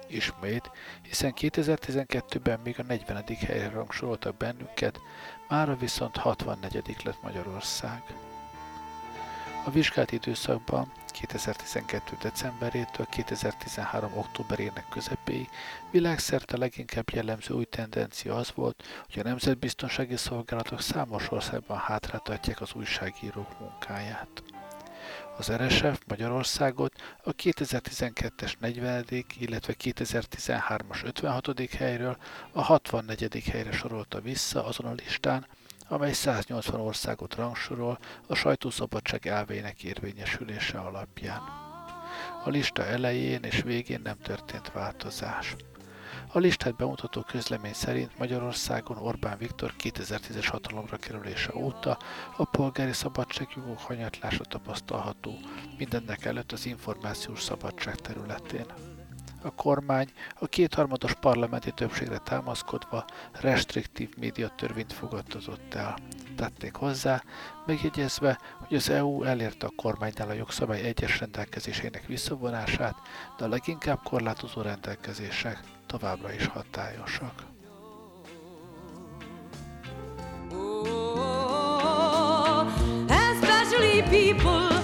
Ismét, 0.07 0.71
hiszen 1.01 1.33
2012-ben 1.35 2.59
még 2.63 2.79
a 2.79 2.83
40. 2.83 3.23
helyre 3.39 3.69
rangsoroltak 3.69 4.37
bennünket, 4.37 4.99
mára 5.49 5.75
viszont 5.75 6.17
64. 6.17 6.95
lett 7.03 7.21
Magyarország. 7.21 8.03
A 9.65 9.69
vizsgált 9.69 10.11
időszakban 10.11 10.91
2012. 11.19 12.17
decemberétől 12.21 13.05
2013. 13.05 14.17
októberének 14.17 14.85
közepéig 14.89 15.49
világszerte 15.91 16.57
leginkább 16.57 17.09
jellemző 17.09 17.53
új 17.53 17.65
tendencia 17.65 18.35
az 18.35 18.51
volt, 18.55 18.83
hogy 19.11 19.19
a 19.19 19.27
nemzetbiztonsági 19.27 20.15
szolgálatok 20.15 20.81
számos 20.81 21.31
országban 21.31 21.77
hátráltatják 21.77 22.61
az 22.61 22.73
újságírók 22.73 23.59
munkáját. 23.59 24.43
Az 25.37 25.51
RSF 25.51 25.99
Magyarországot 26.07 26.93
a 27.23 27.33
2012-es 27.33 28.53
40. 28.59 29.05
illetve 29.39 29.73
2013-as 29.83 31.05
56. 31.05 31.69
helyről 31.69 32.17
a 32.51 32.61
64. 32.61 33.43
helyre 33.51 33.71
sorolta 33.71 34.21
vissza 34.21 34.65
azon 34.65 34.85
a 34.85 34.93
listán, 34.93 35.47
amely 35.87 36.13
180 36.13 36.79
országot 36.79 37.35
rangsorol 37.35 37.99
a 38.27 38.35
sajtószabadság 38.35 39.27
elvének 39.27 39.83
érvényesülése 39.83 40.77
alapján. 40.77 41.41
A 42.43 42.49
lista 42.49 42.85
elején 42.85 43.43
és 43.43 43.61
végén 43.61 44.01
nem 44.03 44.17
történt 44.17 44.71
változás. 44.71 45.55
A 46.31 46.39
listát 46.39 46.75
bemutató 46.75 47.21
közlemény 47.21 47.73
szerint 47.73 48.17
Magyarországon 48.17 48.97
Orbán 48.97 49.37
Viktor 49.37 49.73
2010-es 49.83 50.47
hatalomra 50.51 50.97
kerülése 50.97 51.55
óta 51.55 51.97
a 52.37 52.45
polgári 52.45 52.93
szabadságjogok 52.93 53.79
hanyatlása 53.79 54.43
tapasztalható, 54.43 55.31
mindennek 55.77 56.25
előtt 56.25 56.51
az 56.51 56.65
információs 56.65 57.41
szabadság 57.41 57.95
területén 57.95 58.65
a 59.41 59.51
kormány 59.55 60.11
a 60.39 60.47
kétharmados 60.47 61.13
parlamenti 61.13 61.71
többségre 61.71 62.17
támaszkodva 62.17 63.05
restriktív 63.31 64.09
médiatörvényt 64.17 64.93
fogadtatott 64.93 65.73
el. 65.73 65.95
Tették 66.35 66.75
hozzá, 66.75 67.23
megjegyezve, 67.65 68.39
hogy 68.67 68.77
az 68.77 68.89
EU 68.89 69.23
elérte 69.23 69.65
a 69.65 69.73
kormánynál 69.75 70.29
a 70.29 70.33
jogszabály 70.33 70.81
egyes 70.81 71.19
rendelkezésének 71.19 72.05
visszavonását, 72.05 72.95
de 73.37 73.45
a 73.45 73.47
leginkább 73.47 73.99
korlátozó 74.03 74.61
rendelkezések 74.61 75.59
továbbra 75.85 76.33
is 76.33 76.45
hatályosak. 76.47 77.45
especially 83.09 84.01
people 84.03 84.76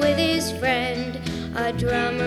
with 0.00 0.16
his 0.16 0.50
friend, 0.52 1.20
a 1.54 1.70
drummer. 1.70 2.17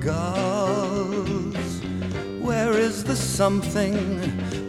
Gulls. 0.00 1.82
Where 2.40 2.72
is 2.72 3.04
the 3.04 3.14
something? 3.14 3.94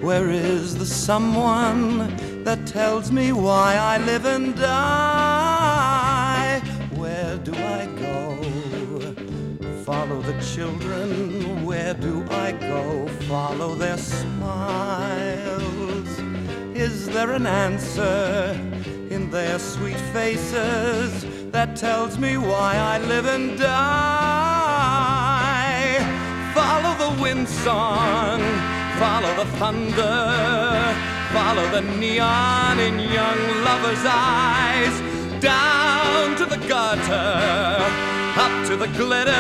Where 0.02 0.30
is 0.30 0.78
the 0.78 0.86
someone 0.86 2.44
that 2.44 2.68
tells 2.68 3.14
me 3.14 3.32
why 3.32 3.76
I 3.76 3.98
live 4.00 4.26
and 4.26 4.54
die? 4.56 6.60
Where 6.96 7.38
do 7.38 7.54
I 7.54 7.86
go? 7.98 8.36
Follow 9.86 10.22
the 10.22 10.38
children. 10.54 11.66
Where 11.66 11.94
do 11.94 12.26
I 12.30 12.52
go? 12.52 13.08
Follow 13.30 13.76
their 13.76 13.98
smiles. 13.98 15.62
Is 16.76 17.08
there 17.08 17.32
an 17.32 17.48
answer 17.48 18.52
in 19.10 19.32
their 19.32 19.60
sweet 19.60 20.00
faces 20.12 21.26
that 21.52 21.78
tells 21.78 22.18
me 22.18 22.38
why 22.38 22.76
I 22.76 22.98
live 22.98 23.28
and 23.28 23.58
die? 23.58 24.21
Wind 27.20 27.48
song, 27.48 28.40
follow 28.98 29.34
the 29.36 29.46
thunder, 29.58 30.96
follow 31.34 31.68
the 31.70 31.82
neon 31.98 32.80
in 32.80 33.00
young 33.00 33.64
lovers' 33.64 34.06
eyes, 34.06 35.02
down 35.42 36.36
to 36.38 36.46
the 36.46 36.58
gutter, 36.68 37.86
up 38.38 38.68
to 38.68 38.76
the 38.76 38.88
glitter, 38.98 39.32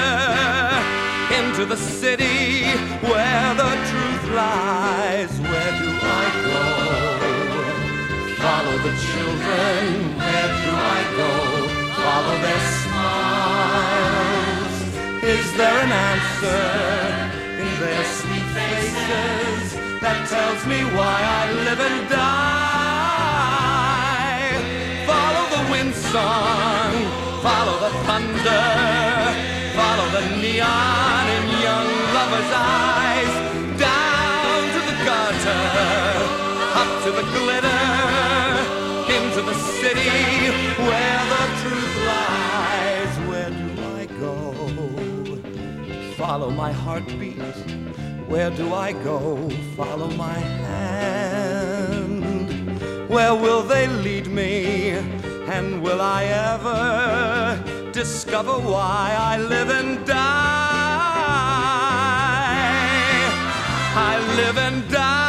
into 1.38 1.66
the 1.66 1.78
city 1.78 2.66
where 3.02 3.54
the 3.56 3.72
truth 3.90 4.26
lies. 4.36 5.32
Where 5.40 5.72
do 5.82 5.90
I 6.02 6.26
go? 6.48 6.64
Follow 8.36 8.78
the 8.78 8.94
children, 9.08 10.18
where 10.18 10.50
do 10.64 10.72
I 10.96 11.02
go? 11.18 11.34
Follow 12.04 12.36
their 12.46 12.64
smiles. 12.84 14.76
Is 15.24 15.48
there 15.58 15.80
an 15.84 15.92
answer 15.92 17.01
that 20.02 20.28
tells 20.28 20.65
me 20.65 20.80
why 20.97 21.17
I 21.39 21.52
live 21.67 21.80
and 21.80 22.10
die? 22.10 22.91
Follow 25.12 25.45
the 25.56 25.63
wind 25.71 25.93
song, 26.13 26.91
follow 27.45 27.76
the 27.86 27.91
thunder, 28.08 28.65
follow 29.80 30.08
the 30.17 30.24
neon 30.41 31.26
in 31.38 31.45
young 31.67 31.89
lovers' 32.17 32.54
eyes, 32.54 33.34
down 33.80 34.62
to 34.76 34.80
the 34.89 34.95
gutter, 35.08 35.65
up 36.82 36.91
to 37.06 37.10
the 37.19 37.26
glitter, 37.36 37.86
into 39.17 39.41
the 39.50 39.58
city 39.80 40.12
where 40.88 41.21
the 41.34 41.43
truth 41.62 41.95
lies. 42.12 43.13
Where 43.30 43.50
do 43.50 43.67
I 44.02 44.04
go? 44.19 44.36
Follow 46.17 46.50
my 46.52 46.71
heartbeat. 46.71 47.39
Where 48.32 48.50
do 48.50 48.74
I 48.74 48.94
go? 48.94 49.50
Follow 49.76 50.10
my 50.12 50.39
hand. 50.63 52.24
Where 53.10 53.36
will 53.36 53.62
they 53.62 53.88
lead 53.88 54.28
me? 54.28 54.91
And 55.56 55.84
will 55.84 56.00
I 56.00 56.24
ever 56.24 57.91
discover 57.91 58.54
why 58.54 59.13
I 59.20 59.36
live 59.38 59.70
and 59.70 60.06
die? 60.08 60.15
I 63.96 64.17
live 64.38 64.58
and 64.58 64.89
die. 64.89 65.21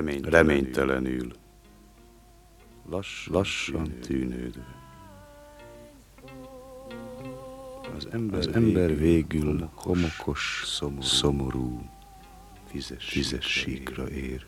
Remény, 0.00 0.22
reménytelenül, 0.22 1.32
lass, 2.88 3.26
lassan 3.26 4.00
tűnődve. 4.00 4.78
Az 7.96 8.08
ember, 8.10 8.38
az 8.38 8.48
ember 8.48 8.96
végül 8.96 9.70
homokos, 9.74 10.62
szomorú, 10.66 11.02
szomorú 11.02 11.90
vizes, 12.72 13.12
vizes 13.12 13.46
síkra 13.46 14.10
ér. 14.10 14.46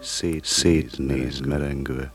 Szét, 0.00 0.44
szétnéz 0.44 1.40
merengve, 1.40 2.12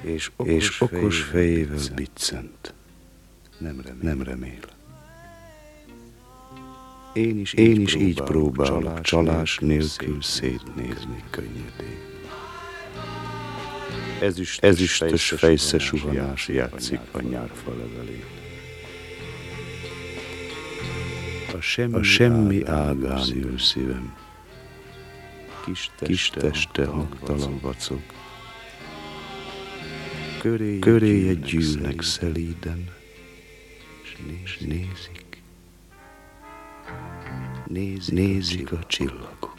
és 0.00 0.30
okos, 0.36 0.52
és 0.52 0.80
okos 0.80 1.22
fejével 1.22 1.78
biccent. 1.94 2.74
Nem 3.58 3.80
remél. 3.80 4.02
Nem 4.02 4.22
remél. 4.22 4.77
Én 7.12 7.38
is, 7.38 7.52
Én 7.52 7.80
is 7.80 7.94
így 7.94 8.20
próbálok 8.22 8.82
csalás, 8.82 9.00
csalás 9.00 9.58
nélkül 9.58 10.22
szétnézni 10.22 11.24
könnyedén. 11.30 12.06
Ezüst, 14.20 14.64
Ezüstös 14.64 15.28
fejsze 15.36 15.78
suhanás 15.78 16.48
játszik 16.48 17.00
a 17.10 17.20
nyárfa 17.20 17.70
levelét. 17.70 18.24
A 21.54 21.60
semmi, 21.60 21.94
a 21.94 22.02
semmi 22.02 22.64
ágán 22.64 23.28
ül 23.34 23.58
szívem, 23.58 24.16
kis 25.64 25.90
teste, 25.96 26.06
kis 26.06 26.30
teste 26.30 26.86
hangtalan 26.86 27.58
vacog, 27.60 28.00
köréje 30.80 31.32
gyűlnek 31.32 32.02
szelíden, 32.02 32.90
és 34.44 34.58
nézik 34.58 35.27
nézik, 37.68 38.14
nézik 38.14 38.72
a 38.72 38.78
csillagok. 38.86 39.57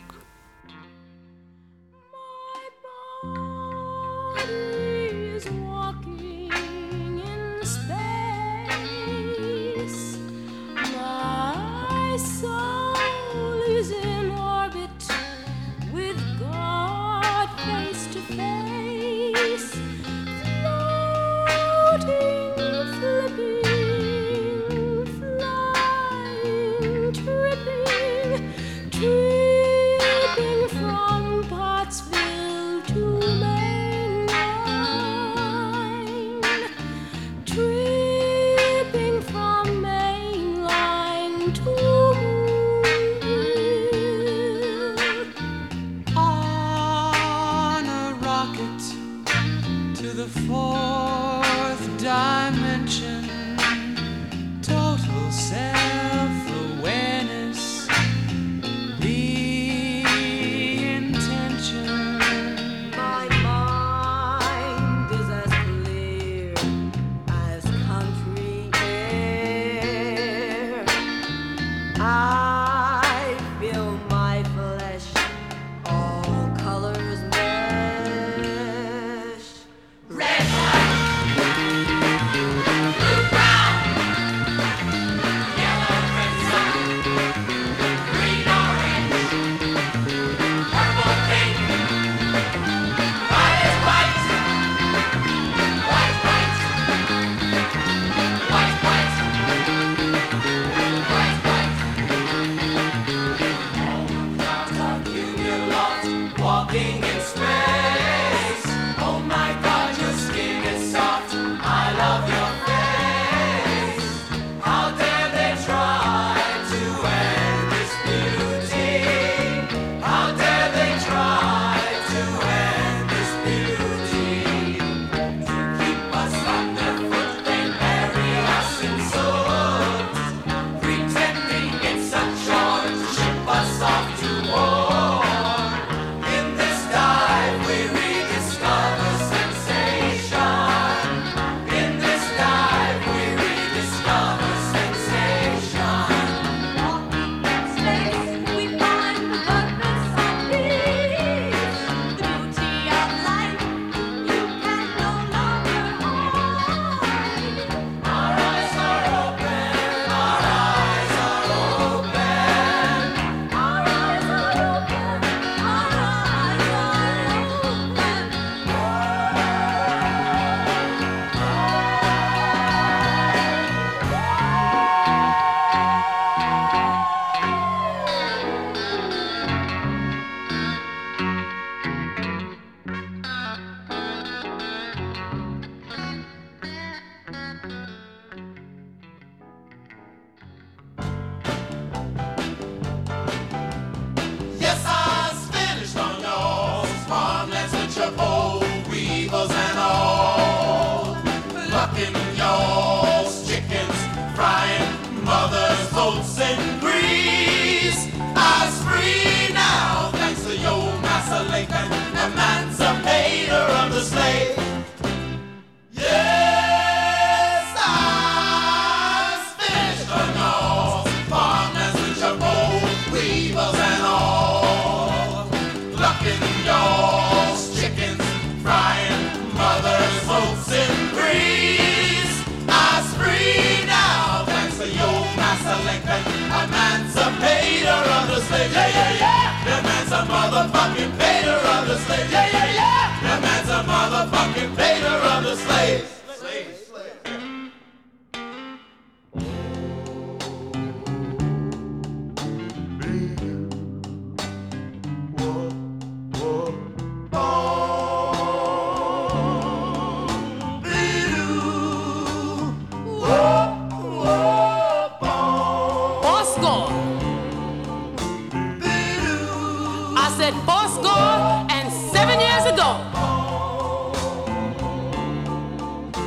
and 271.76 271.92
seven 272.14 272.40
years 272.40 272.66
ago. 272.74 272.90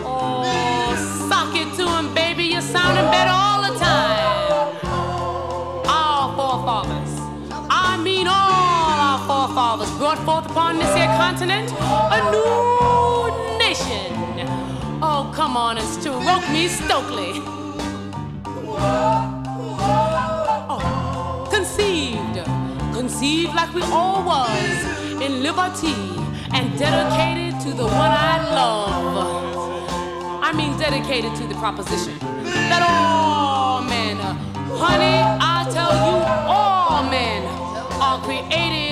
Oh, 0.05 0.45
it 1.57 1.75
baby, 2.15 2.45
you're 2.45 2.61
sounding 2.61 3.09
better 3.11 3.31
all 3.31 3.61
the 3.63 3.79
time. 3.79 4.23
I 7.71 7.97
mean 8.03 8.27
all 8.27 8.53
brought 10.03 10.19
forth 10.25 10.51
upon 10.51 10.79
this 10.79 10.95
here 10.97 11.07
continent 11.07 11.71
a 11.71 12.21
new 12.33 13.59
nation. 13.59 14.13
Oh, 15.01 15.31
come 15.35 15.57
on, 15.57 15.79
it's 15.79 15.97
too. 16.03 16.13
Roke 16.13 16.49
me 16.51 16.67
Stokely. 16.69 17.41
like 23.23 23.73
we 23.73 23.83
all 23.83 24.25
was 24.25 25.23
in 25.23 25.45
liberty 25.45 25.95
and 26.53 26.77
dedicated 26.77 27.61
to 27.61 27.71
the 27.71 27.85
one 27.85 28.11
I 28.11 28.53
love. 28.53 30.43
I 30.43 30.53
mean, 30.53 30.77
dedicated 30.77 31.33
to 31.37 31.47
the 31.47 31.55
proposition 31.55 32.19
that 32.19 32.83
all 32.83 33.83
men, 33.83 34.17
honey, 34.75 35.23
I 35.41 35.71
tell 35.71 35.95
you, 36.03 36.19
all 36.51 37.05
men 37.05 37.47
are 38.03 38.21
created 38.25 38.92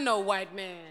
no 0.00 0.20
white 0.20 0.54
man. 0.54 0.89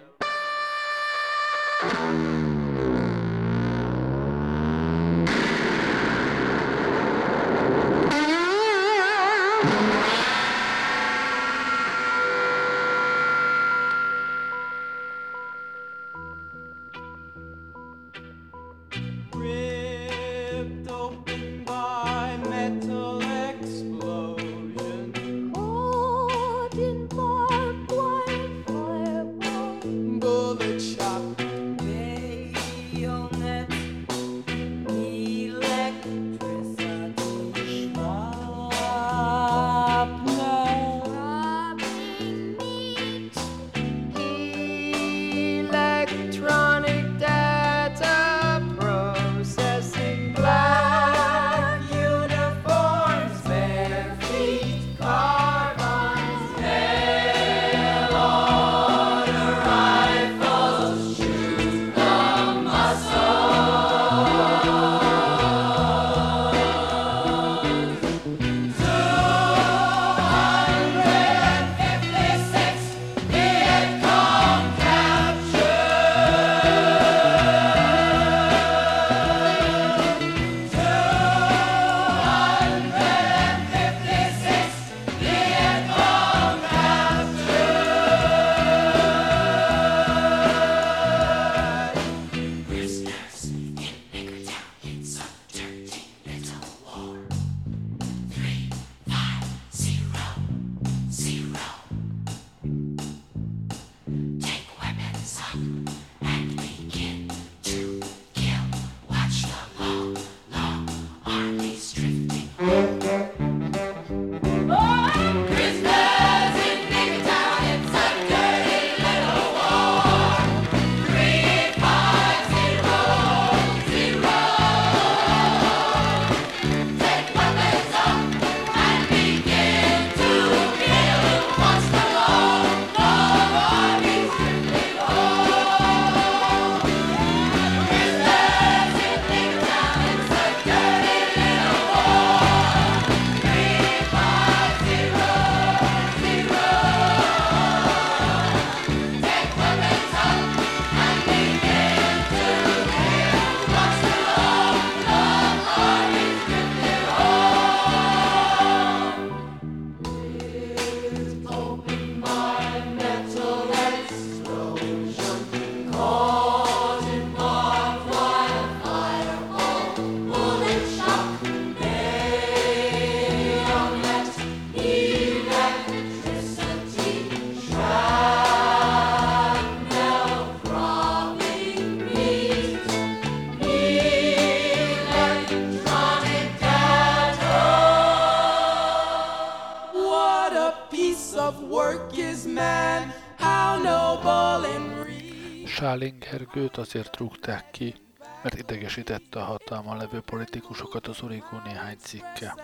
Gergőt 196.54 196.78
azért 196.78 197.18
rúgták 197.18 197.72
ki, 197.72 197.96
mert 198.44 198.58
idegesítette 198.58 199.40
a 199.40 199.44
hatalma 199.44 199.96
levő 199.96 200.20
politikusokat 200.20 201.08
az 201.08 201.22
Origó 201.22 201.62
néhány 201.66 201.98
cikke. 201.98 202.56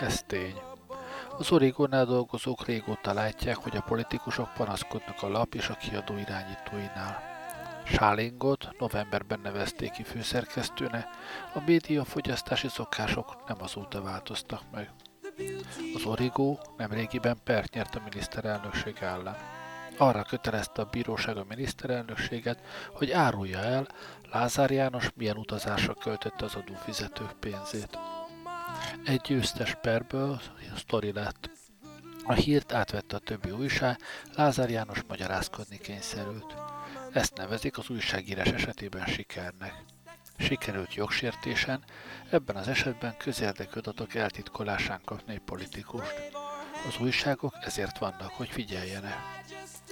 Ez 0.00 0.22
tény. 0.22 0.60
Az 1.38 1.52
Origónál 1.52 2.04
dolgozók 2.04 2.66
régóta 2.66 3.12
látják, 3.12 3.56
hogy 3.56 3.76
a 3.76 3.82
politikusok 3.82 4.52
panaszkodnak 4.52 5.22
a 5.22 5.28
lap 5.28 5.54
és 5.54 5.68
a 5.68 5.74
kiadó 5.74 6.16
irányítóinál. 6.16 7.22
Sálingot 7.84 8.68
novemberben 8.78 9.40
nevezték 9.40 9.90
ki 9.90 10.02
főszerkesztőne, 10.02 11.08
a 11.54 11.60
médiafogyasztási 11.66 12.68
szokások 12.68 13.46
nem 13.48 13.56
azóta 13.60 14.02
változtak 14.02 14.62
meg. 14.72 14.90
Az 15.94 16.04
Origó 16.04 16.58
nemrégiben 16.76 17.38
pert 17.44 17.74
nyert 17.74 17.94
a 17.94 18.02
miniszterelnökség 18.04 18.96
ellen. 19.00 19.36
Arra 19.96 20.22
kötelezte 20.22 20.82
a 20.82 20.88
bíróság 20.90 21.36
a 21.36 21.44
miniszterelnökséget, 21.48 22.60
hogy 22.92 23.10
árulja 23.10 23.58
el, 23.58 23.88
Lázár 24.30 24.70
János 24.70 25.10
milyen 25.14 25.36
utazásra 25.36 25.94
költötte 25.94 26.44
az 26.44 26.54
adófizetők 26.54 27.32
pénzét. 27.40 27.98
Egy 29.04 29.20
győztes 29.20 29.74
perből 29.74 30.40
sztori 30.76 31.12
lett. 31.12 31.50
A 32.24 32.32
hírt 32.32 32.72
átvette 32.72 33.16
a 33.16 33.18
többi 33.18 33.50
újság, 33.50 33.98
Lázár 34.34 34.70
János 34.70 35.02
magyarázkodni 35.08 35.78
kényszerült. 35.78 36.54
Ezt 37.12 37.36
nevezik 37.36 37.78
az 37.78 37.88
újságírás 37.88 38.48
esetében 38.48 39.06
sikernek. 39.06 39.74
Sikerült 40.38 40.94
jogsértésen, 40.94 41.84
ebben 42.30 42.56
az 42.56 42.68
esetben 42.68 43.16
közérdekű 43.16 43.78
adatok 43.78 44.14
eltitkolásán 44.14 45.00
kapni 45.04 45.32
egy 45.32 45.40
politikust. 45.40 46.14
Az 46.88 46.98
újságok 47.00 47.54
ezért 47.60 47.98
vannak, 47.98 48.30
hogy 48.30 48.48
figyeljenek. 48.48 49.16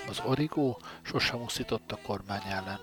Az 0.09 0.20
origó 0.24 0.80
sosem 1.03 1.42
uszított 1.42 1.92
a 1.92 1.98
kormány 2.07 2.42
ellen. 2.46 2.80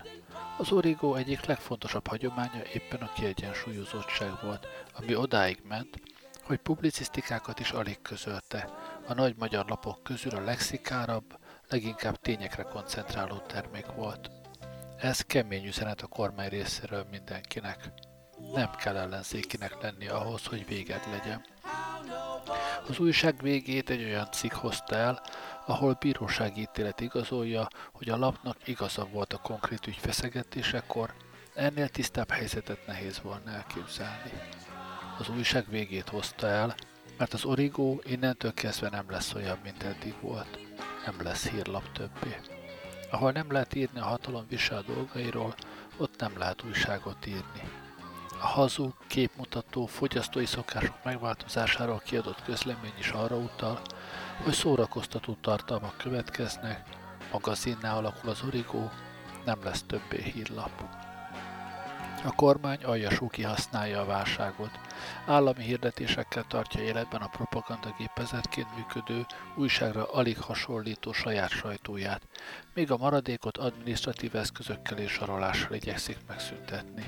Az 0.57 0.71
origó 0.71 1.15
egyik 1.15 1.45
legfontosabb 1.45 2.07
hagyománya 2.07 2.61
éppen 2.73 3.01
a 3.01 3.13
kiegyensúlyozottság 3.13 4.31
volt, 4.41 4.67
ami 4.93 5.15
odáig 5.15 5.61
ment, 5.67 6.01
hogy 6.43 6.57
publicisztikákat 6.57 7.59
is 7.59 7.71
alig 7.71 8.01
közölte. 8.01 8.69
A 9.07 9.13
nagy 9.13 9.35
magyar 9.37 9.65
lapok 9.65 10.03
közül 10.03 10.35
a 10.35 10.43
lexikárabb, 10.43 11.37
leginkább 11.69 12.15
tényekre 12.15 12.63
koncentráló 12.63 13.37
termék 13.37 13.85
volt. 13.85 14.31
Ez 14.97 15.21
kemény 15.21 15.65
üzenet 15.65 16.01
a 16.01 16.07
kormány 16.07 16.49
részéről 16.49 17.05
mindenkinek. 17.11 17.91
Nem 18.53 18.69
kell 18.75 18.97
ellenzékinek 18.97 19.81
lenni 19.81 20.07
ahhoz, 20.07 20.45
hogy 20.45 20.65
véged 20.67 21.01
legyen. 21.11 21.45
Az 22.87 22.99
újság 22.99 23.41
végét 23.41 23.89
egy 23.89 24.03
olyan 24.03 24.31
cikk 24.31 24.53
hozta 24.53 24.95
el, 24.95 25.21
ahol 25.65 25.97
bírósági 25.99 26.61
ítélet 26.61 26.99
igazolja, 26.99 27.67
hogy 27.91 28.09
a 28.09 28.17
lapnak 28.17 28.67
igaza 28.67 29.05
volt 29.05 29.33
a 29.33 29.37
konkrét 29.37 29.87
ügy 29.87 29.97
feszegetésekor, 29.97 31.13
ennél 31.53 31.89
tisztább 31.89 32.29
helyzetet 32.29 32.87
nehéz 32.87 33.19
volna 33.21 33.51
elképzelni. 33.51 34.31
Az 35.19 35.29
újság 35.29 35.69
végét 35.69 36.09
hozta 36.09 36.47
el, 36.47 36.75
mert 37.17 37.33
az 37.33 37.45
origó 37.45 38.01
innentől 38.05 38.53
kezdve 38.53 38.89
nem 38.89 39.09
lesz 39.09 39.33
olyan, 39.33 39.59
mint 39.63 39.83
eddig 39.83 40.13
volt. 40.21 40.59
Nem 41.05 41.15
lesz 41.21 41.47
hírlap 41.47 41.91
többé. 41.91 42.39
Ahol 43.11 43.31
nem 43.31 43.51
lehet 43.51 43.75
írni 43.75 43.99
a 43.99 44.03
hatalom 44.03 44.45
visel 44.49 44.83
dolgairól, 44.87 45.55
ott 45.97 46.19
nem 46.19 46.37
lehet 46.37 46.63
újságot 46.63 47.25
írni. 47.25 47.78
A 48.41 48.47
hazug, 48.47 48.93
képmutató, 49.07 49.85
fogyasztói 49.85 50.45
szokások 50.45 51.03
megváltozásáról 51.03 52.01
kiadott 52.05 52.43
közlemény 52.43 52.93
is 52.99 53.09
arra 53.09 53.35
utal, 53.35 53.81
hogy 54.43 54.53
szórakoztató 54.53 55.37
tartalmak 55.41 55.97
következnek, 55.97 56.83
magazinná 57.31 57.97
alakul 57.97 58.29
az 58.29 58.41
origó, 58.47 58.91
nem 59.45 59.59
lesz 59.63 59.83
többé 59.87 60.21
hírlap. 60.21 60.71
A 62.23 62.35
kormány 62.35 62.83
aljasú 62.83 63.27
kihasználja 63.27 64.01
a 64.01 64.05
válságot. 64.05 64.79
Állami 65.25 65.63
hirdetésekkel 65.63 66.43
tartja 66.47 66.81
életben 66.81 67.21
a 67.21 67.27
propaganda 67.27 67.95
gépezetként 67.97 68.75
működő, 68.75 69.25
újságra 69.55 70.11
alig 70.11 70.39
hasonlító 70.39 71.13
saját 71.13 71.49
sajtóját, 71.49 72.21
míg 72.73 72.91
a 72.91 72.97
maradékot 72.97 73.57
administratív 73.57 74.35
eszközökkel 74.35 74.97
és 74.97 75.11
sarolással 75.11 75.73
igyekszik 75.73 76.17
megszüntetni. 76.27 77.07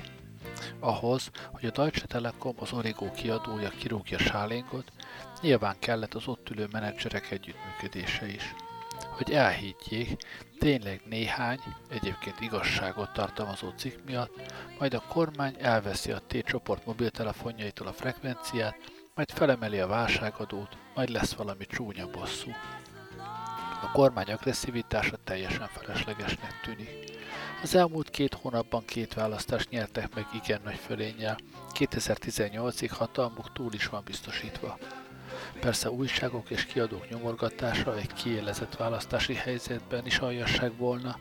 Ahhoz, 0.80 1.30
hogy 1.52 1.64
a 1.64 1.70
Deutsche 1.70 2.06
Telekom 2.06 2.54
az 2.58 2.72
Origo 2.72 3.10
kiadója 3.10 3.68
kirúgja 3.68 4.18
Sálingot, 4.18 4.92
nyilván 5.40 5.76
kellett 5.78 6.14
az 6.14 6.26
ott 6.26 6.50
ülő 6.50 6.68
menedzserek 6.72 7.30
együttműködése 7.30 8.26
is. 8.26 8.54
Hogy 9.16 9.32
elhiggyék, 9.32 10.16
tényleg 10.58 11.02
néhány, 11.04 11.58
egyébként 11.88 12.40
igazságot 12.40 13.12
tartalmazó 13.12 13.68
cikk 13.76 13.98
miatt, 14.06 14.52
majd 14.78 14.94
a 14.94 15.04
kormány 15.08 15.56
elveszi 15.58 16.10
a 16.12 16.22
T-csoport 16.26 16.86
mobiltelefonjaitól 16.86 17.86
a 17.86 17.92
frekvenciát, 17.92 18.76
majd 19.14 19.30
felemeli 19.30 19.78
a 19.78 19.86
válságadót, 19.86 20.76
majd 20.94 21.08
lesz 21.08 21.32
valami 21.34 21.66
csúnya 21.66 22.10
bosszú. 22.10 22.50
A 23.82 23.90
kormány 23.92 24.32
agresszivitása 24.32 25.16
teljesen 25.24 25.68
feleslegesnek 25.68 26.60
tűnik. 26.60 26.90
Az 27.62 27.74
elmúlt 27.74 28.10
két 28.10 28.34
hónapban 28.34 28.84
két 28.84 29.14
választást 29.14 29.70
nyertek 29.70 30.14
meg 30.14 30.26
igen 30.32 30.60
nagy 30.64 30.76
fölénnyel, 30.86 31.38
2018-ig 31.78 32.90
hatalmuk 32.92 33.52
túl 33.52 33.72
is 33.72 33.86
van 33.86 34.02
biztosítva. 34.04 34.78
Persze 35.60 35.90
újságok 35.90 36.50
és 36.50 36.64
kiadók 36.64 37.08
nyomorgatása 37.08 37.96
egy 37.96 38.12
kiélezett 38.12 38.76
választási 38.76 39.34
helyzetben 39.34 40.06
is 40.06 40.18
aljasság 40.18 40.76
volna, 40.76 41.18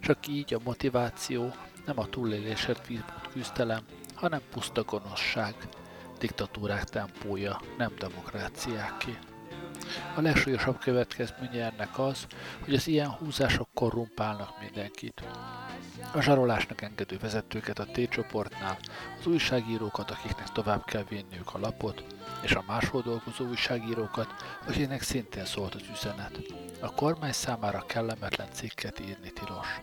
csak 0.00 0.26
így 0.26 0.54
a 0.54 0.60
motiváció 0.64 1.54
nem 1.86 1.98
a 1.98 2.08
túlélésért 2.08 2.86
vívott 2.86 3.28
küzdelem, 3.32 3.82
hanem 4.14 4.40
puszta 4.50 4.82
gonoszság, 4.82 5.54
diktatúrák 6.18 6.84
tempója, 6.84 7.60
nem 7.78 7.92
demokráciáké. 7.98 9.18
A 10.14 10.20
legsúlyosabb 10.20 10.78
következménye 10.78 11.64
ennek 11.64 11.98
az, 11.98 12.26
hogy 12.64 12.74
az 12.74 12.86
ilyen 12.86 13.10
húzások 13.10 13.68
korrumpálnak 13.74 14.60
mindenkit. 14.60 15.22
A 16.14 16.20
zsarolásnak 16.20 16.82
engedő 16.82 17.18
vezetőket 17.18 17.78
a 17.78 17.84
T-csoportnál, 17.84 18.78
az 19.18 19.26
újságírókat, 19.26 20.10
akiknek 20.10 20.48
tovább 20.48 20.84
kell 20.84 21.04
vinniük 21.08 21.54
a 21.54 21.58
lapot, 21.58 22.04
és 22.42 22.52
a 22.52 22.64
máshol 22.66 23.02
dolgozó 23.02 23.44
újságírókat, 23.48 24.34
akiknek 24.68 25.02
szintén 25.02 25.44
szólt 25.44 25.74
az 25.74 25.82
üzenet. 25.92 26.38
A 26.80 26.94
kormány 26.94 27.32
számára 27.32 27.84
kellemetlen 27.86 28.48
cikket 28.52 29.00
írni 29.00 29.30
tilos. 29.30 29.80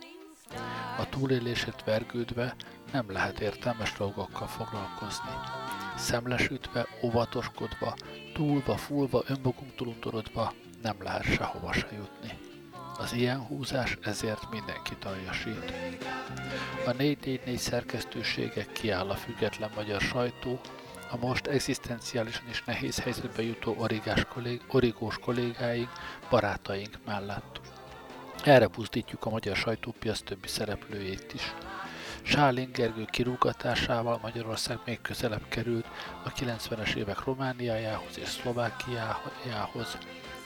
A 0.99 1.09
túlélését 1.09 1.83
vergődve 1.85 2.55
nem 2.91 3.11
lehet 3.11 3.39
értelmes 3.39 3.93
dolgokkal 3.93 4.47
foglalkozni. 4.47 5.29
Szemlesütve, 5.99 6.87
óvatoskodva, 7.03 7.95
túlva, 8.33 8.77
fulva, 8.77 9.23
önmagunk 9.27 9.81
undorodva 9.81 10.53
nem 10.81 10.95
lehet 11.03 11.23
sehova 11.23 11.73
se 11.73 11.87
jutni. 11.91 12.37
Az 12.97 13.13
ilyen 13.13 13.39
húzás 13.39 13.97
ezért 14.01 14.49
mindenkit 14.51 15.05
aljasít. 15.05 15.73
A 16.85 16.91
444 16.91 17.57
szerkesztőségek 17.57 18.71
kiáll 18.71 19.09
a 19.09 19.15
független 19.15 19.71
magyar 19.75 20.01
sajtó, 20.01 20.59
a 21.11 21.17
most 21.17 21.47
egzisztenciálisan 21.47 22.49
is 22.49 22.63
nehéz 22.63 22.99
helyzetbe 22.99 23.41
jutó 23.41 23.75
origás 23.77 24.25
kollég, 24.25 24.61
origós 24.67 25.17
kollégáink, 25.17 25.89
barátaink 26.29 26.97
mellett. 27.05 27.61
Erre 28.43 28.67
buzdítjuk 28.67 29.25
a 29.25 29.29
magyar 29.29 29.55
sajtópiac 29.55 30.19
többi 30.19 30.47
szereplőjét 30.47 31.33
is. 31.33 31.53
Sálin 32.23 32.69
Gergő 32.73 33.05
kirúgatásával 33.05 34.19
Magyarország 34.21 34.79
még 34.85 35.01
közelebb 35.01 35.47
került 35.47 35.85
a 36.23 36.31
90-es 36.31 36.95
évek 36.95 37.23
Romániájához 37.23 38.17
és 38.17 38.27
Szlovákiájához, 38.27 39.97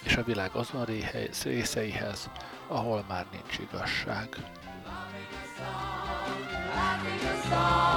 és 0.03 0.15
a 0.15 0.23
világ 0.23 0.49
azon 0.53 0.85
részeihez, 1.43 2.29
ahol 2.67 3.05
már 3.07 3.25
nincs 3.31 3.57
igazság. 3.59 4.27
Sing 7.43 7.92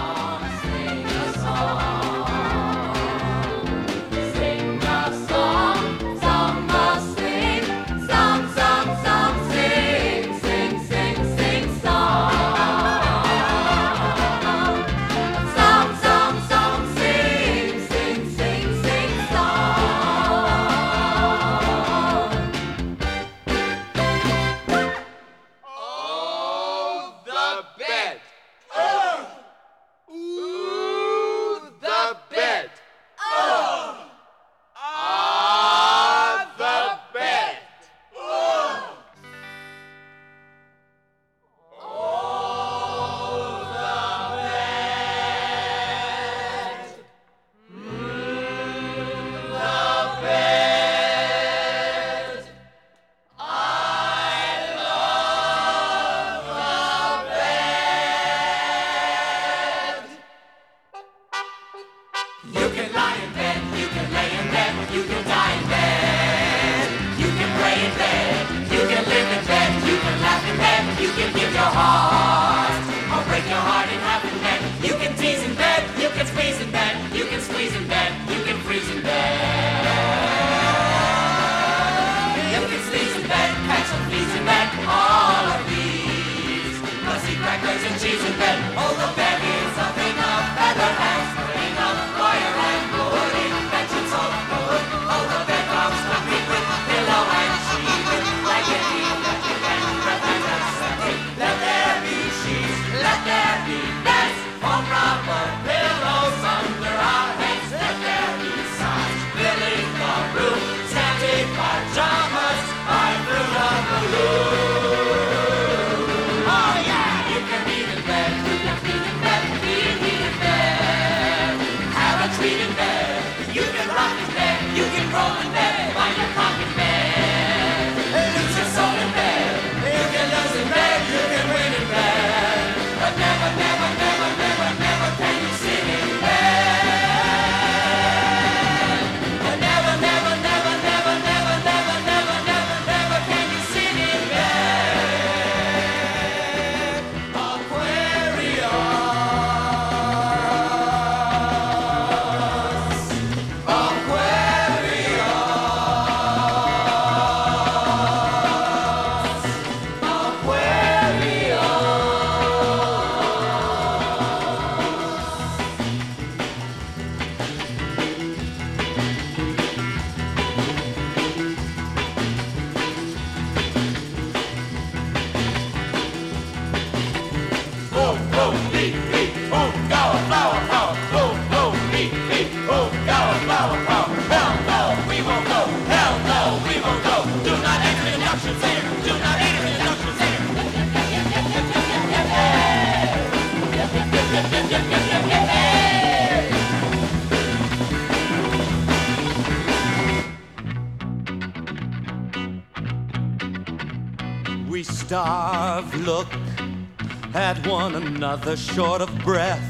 another 207.95 208.57
short 208.57 209.01
of 209.01 209.19
breath, 209.21 209.63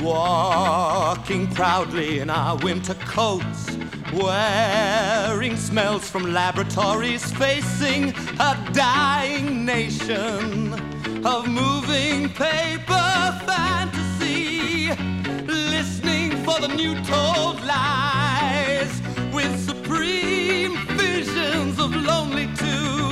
walking 0.00 1.46
proudly 1.54 2.20
in 2.20 2.30
our 2.30 2.56
winter 2.58 2.94
coats, 3.06 3.76
wearing 4.12 5.56
smells 5.56 6.08
from 6.08 6.32
laboratories, 6.32 7.30
facing 7.32 8.14
a 8.40 8.70
dying 8.72 9.64
nation 9.64 10.72
of 11.26 11.46
moving 11.46 12.28
paper 12.30 13.40
fantasy, 13.44 14.88
listening 15.46 16.30
for 16.44 16.58
the 16.60 16.68
new 16.68 16.94
told 17.04 17.60
lies 17.64 19.02
with 19.32 19.52
supreme 19.60 20.76
visions 20.96 21.78
of 21.78 21.94
lonely 21.94 22.46
tunes 22.56 23.09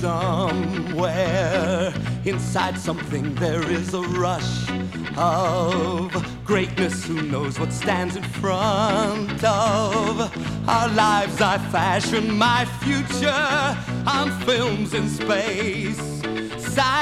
somewhere 0.00 1.92
Inside 2.24 2.78
something 2.78 3.34
there 3.36 3.62
is 3.70 3.94
a 3.94 4.02
rush 4.02 4.68
of 5.16 6.12
greatness. 6.44 7.02
Who 7.06 7.22
knows 7.22 7.58
what 7.58 7.72
stands 7.72 8.14
in 8.14 8.22
front 8.22 9.42
of 9.42 10.68
our 10.68 10.88
lives? 10.88 11.40
I 11.40 11.56
fashion 11.72 12.36
my 12.36 12.66
future 12.82 13.76
on 14.06 14.30
films 14.42 14.92
in 14.92 15.08
space. 15.08 16.20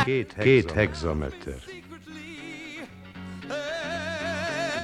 Két, 0.05 0.35
két 0.39 0.71
hexameter. 0.71 1.59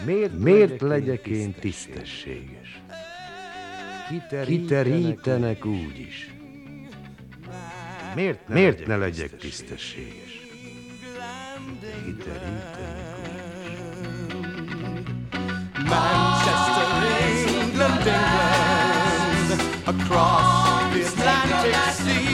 Miért, 0.04 0.38
miért 0.38 0.80
legyek 0.80 1.26
én 1.26 1.54
tisztességes? 1.54 2.82
Kiterítenek 4.46 5.64
úgy 5.64 5.98
is. 5.98 6.33
Miért 8.14 8.48
ne, 8.48 8.54
Miért 8.54 8.86
ne 8.86 8.96
legyek 8.96 9.36
tisztességes? 9.36 10.42
Manchester, 15.88 16.86
England, 17.56 18.06
England, 18.06 19.60
across 19.86 20.84
the 20.92 21.00
Atlantic 21.06 21.76
Sea, 21.98 22.24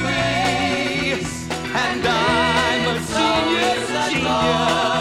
and 1.75 2.07
I'm 2.07 2.87
a 2.87 2.99
genius, 3.13 3.89
genius. 4.13 5.00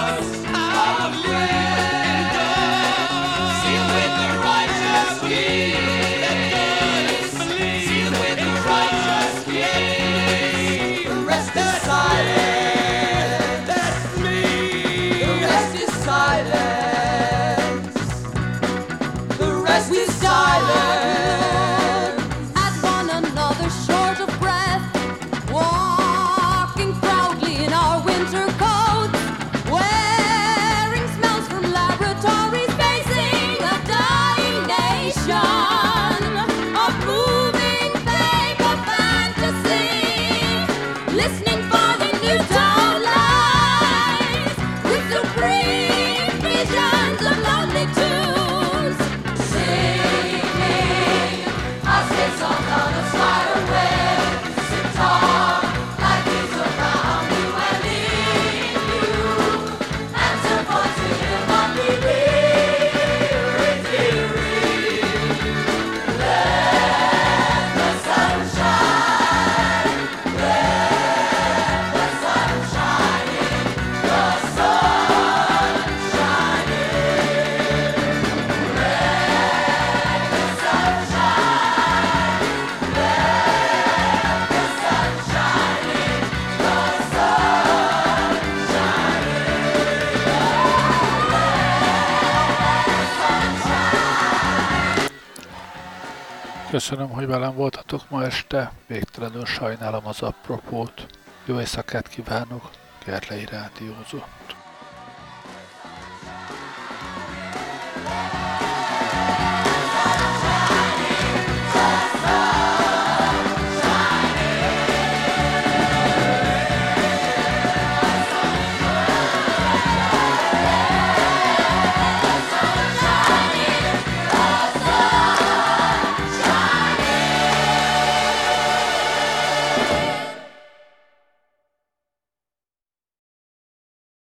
Velem 97.30 97.56
voltatok 97.56 98.10
ma 98.10 98.24
este, 98.26 98.72
végtelenül 98.88 99.46
sajnálom 99.46 100.08
az 100.08 100.22
apropót. 100.22 101.06
Jó 101.46 101.60
éjszakát 101.60 102.08
kívánok, 102.08 102.70
Gerlei 103.06 103.46
Rádiózott. 103.46 104.39